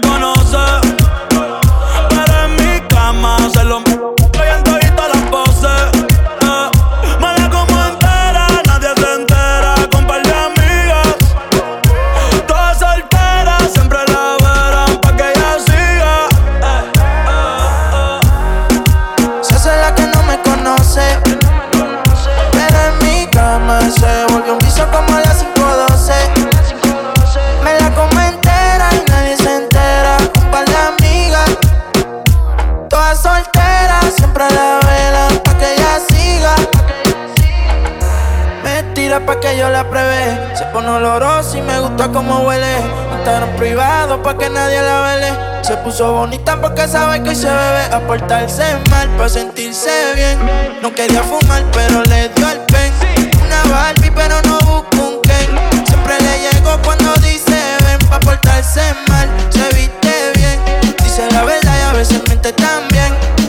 [43.61, 45.29] privado pa' que nadie la vele.
[45.61, 47.83] Se puso bonita porque sabe que hoy se bebe.
[47.93, 47.99] A
[48.89, 50.39] mal pa' sentirse bien.
[50.81, 52.91] No quería fumar, pero le dio el pen.
[53.45, 55.49] Una Barbie, pero no busco un Ken.
[55.85, 59.29] Siempre le llego cuando dice ven pa' portarse mal.
[59.51, 60.59] Se viste bien,
[61.03, 63.40] dice la verdad y a veces miente también.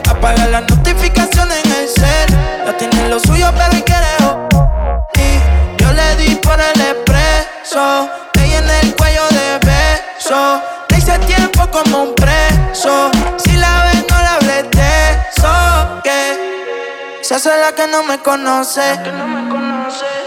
[17.43, 18.83] Se hace la que no me conoce.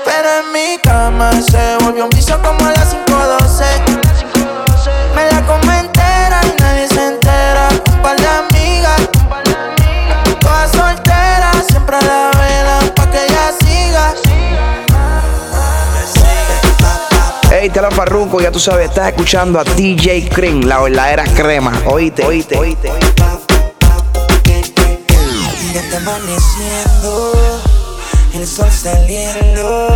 [0.03, 3.63] Pero en mi cama se volvió un vicio como a las 512.
[5.15, 7.69] Me la come entera y nadie se entera.
[7.93, 9.01] Un par de amigas,
[10.41, 14.13] todas solteras, siempre a la vela pa' que ella siga.
[17.49, 21.71] Hey, te la farruco, ya tú sabes, estás escuchando a DJ Cream, la verdadera crema.
[21.85, 22.91] Oíste, oíste, oíste.
[25.75, 27.33] Ya está amaneciendo,
[28.33, 29.89] el sol saliendo.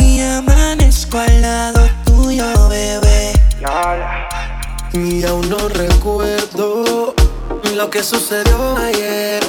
[0.00, 3.32] Y amanezco al lado tuyo, bebé.
[4.94, 7.14] Y aún no recuerdo
[7.72, 9.44] lo que sucedió ayer.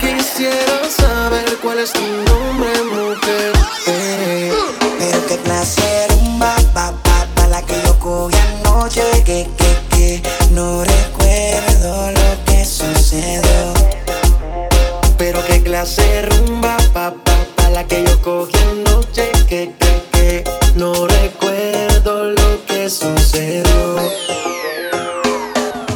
[0.00, 3.52] Quisiera saber cuál es tu nombre, mujer.
[3.84, 10.22] Pero qué placer, un la que yo cogí anoche, que, que, que
[10.52, 11.13] no recuerdo
[15.74, 20.44] clase rumba, pa, pa, pa, la que yo cogí anoche, que, que, que,
[20.76, 23.96] no recuerdo lo que sucedió.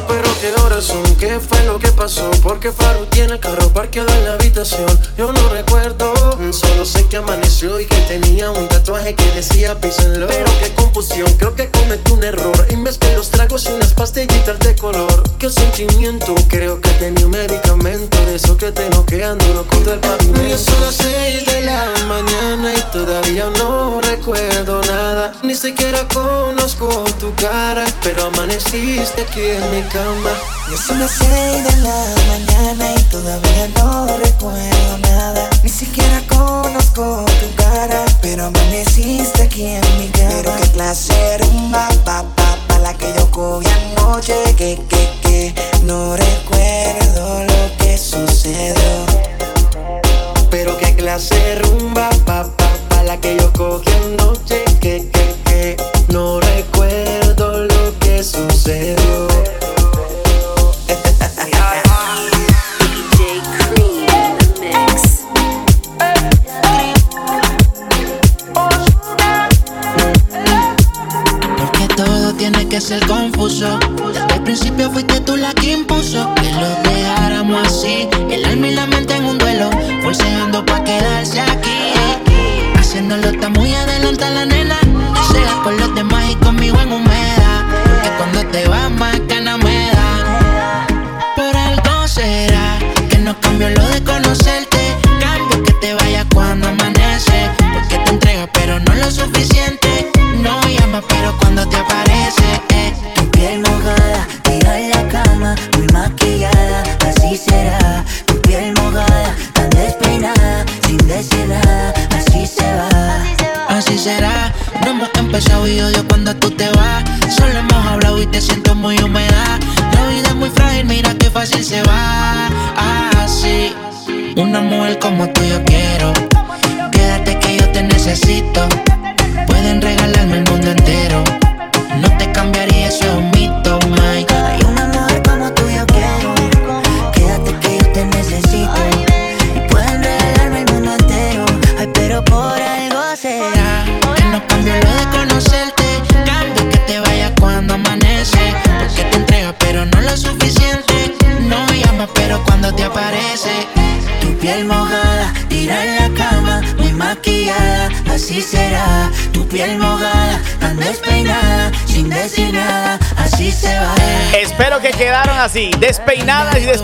[0.09, 4.09] Pero qué horas son, qué fue lo que pasó, porque Faru tiene el carro parqueado
[4.13, 4.87] en la habitación.
[5.17, 6.13] Yo no recuerdo,
[6.53, 10.27] solo sé que amaneció y que tenía un tatuaje que decía písenlo.
[10.27, 14.57] Pero qué confusión, creo que cometí un error y mezclé los tragos y unas pastillitas
[14.59, 15.23] de color.
[15.39, 19.99] Qué sentimiento, creo que tenía un medicamento de eso que te noquean duro contra el
[19.99, 20.55] pavimento.
[20.55, 25.33] Y son las seis de la mañana y todavía no recuerdo nada.
[25.43, 26.87] Ni siquiera conozco
[27.19, 30.31] tu cara, pero amaneciste aquí en mi cama.
[30.73, 31.88] Y son las seis de la
[32.27, 35.49] mañana y todavía no recuerdo nada.
[35.63, 40.29] Ni siquiera conozco tu cara, pero amaneciste aquí en mi cama.
[40.29, 45.53] Pero qué clase rumba, pa, pa, pa, la que yo cogí anoche, que, que, que,
[45.83, 49.05] no recuerdo lo que sucedió.
[50.49, 55.77] Pero qué clase rumba, pa, pa, pa, la que yo cogí anoche, que, que, que,
[56.09, 56.48] no recuerdo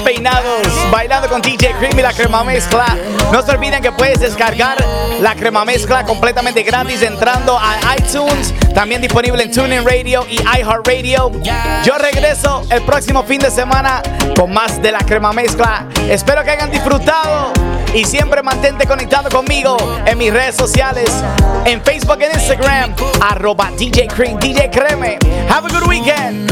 [0.06, 2.96] despeinados, bailando con DJ Cream y la crema mezcla.
[3.32, 4.78] No se olviden que puedes descargar
[5.20, 11.32] la crema mezcla completamente gratis entrando a iTunes, también disponible en TuneIn Radio y iHeartRadio.
[11.84, 14.04] Yo regreso el próximo fin de semana
[14.38, 15.88] con más de la crema mezcla.
[16.08, 17.52] Espero que hayan disfrutado
[17.96, 21.10] y siempre mantente conectado conmigo en mis redes sociales,
[21.66, 25.18] en Facebook e Instagram, arroba DJ Cream, DJ Creme.
[25.50, 26.52] Have a good weekend.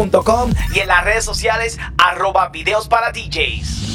[0.73, 3.90] y en las redes sociales arroba videos para DJs.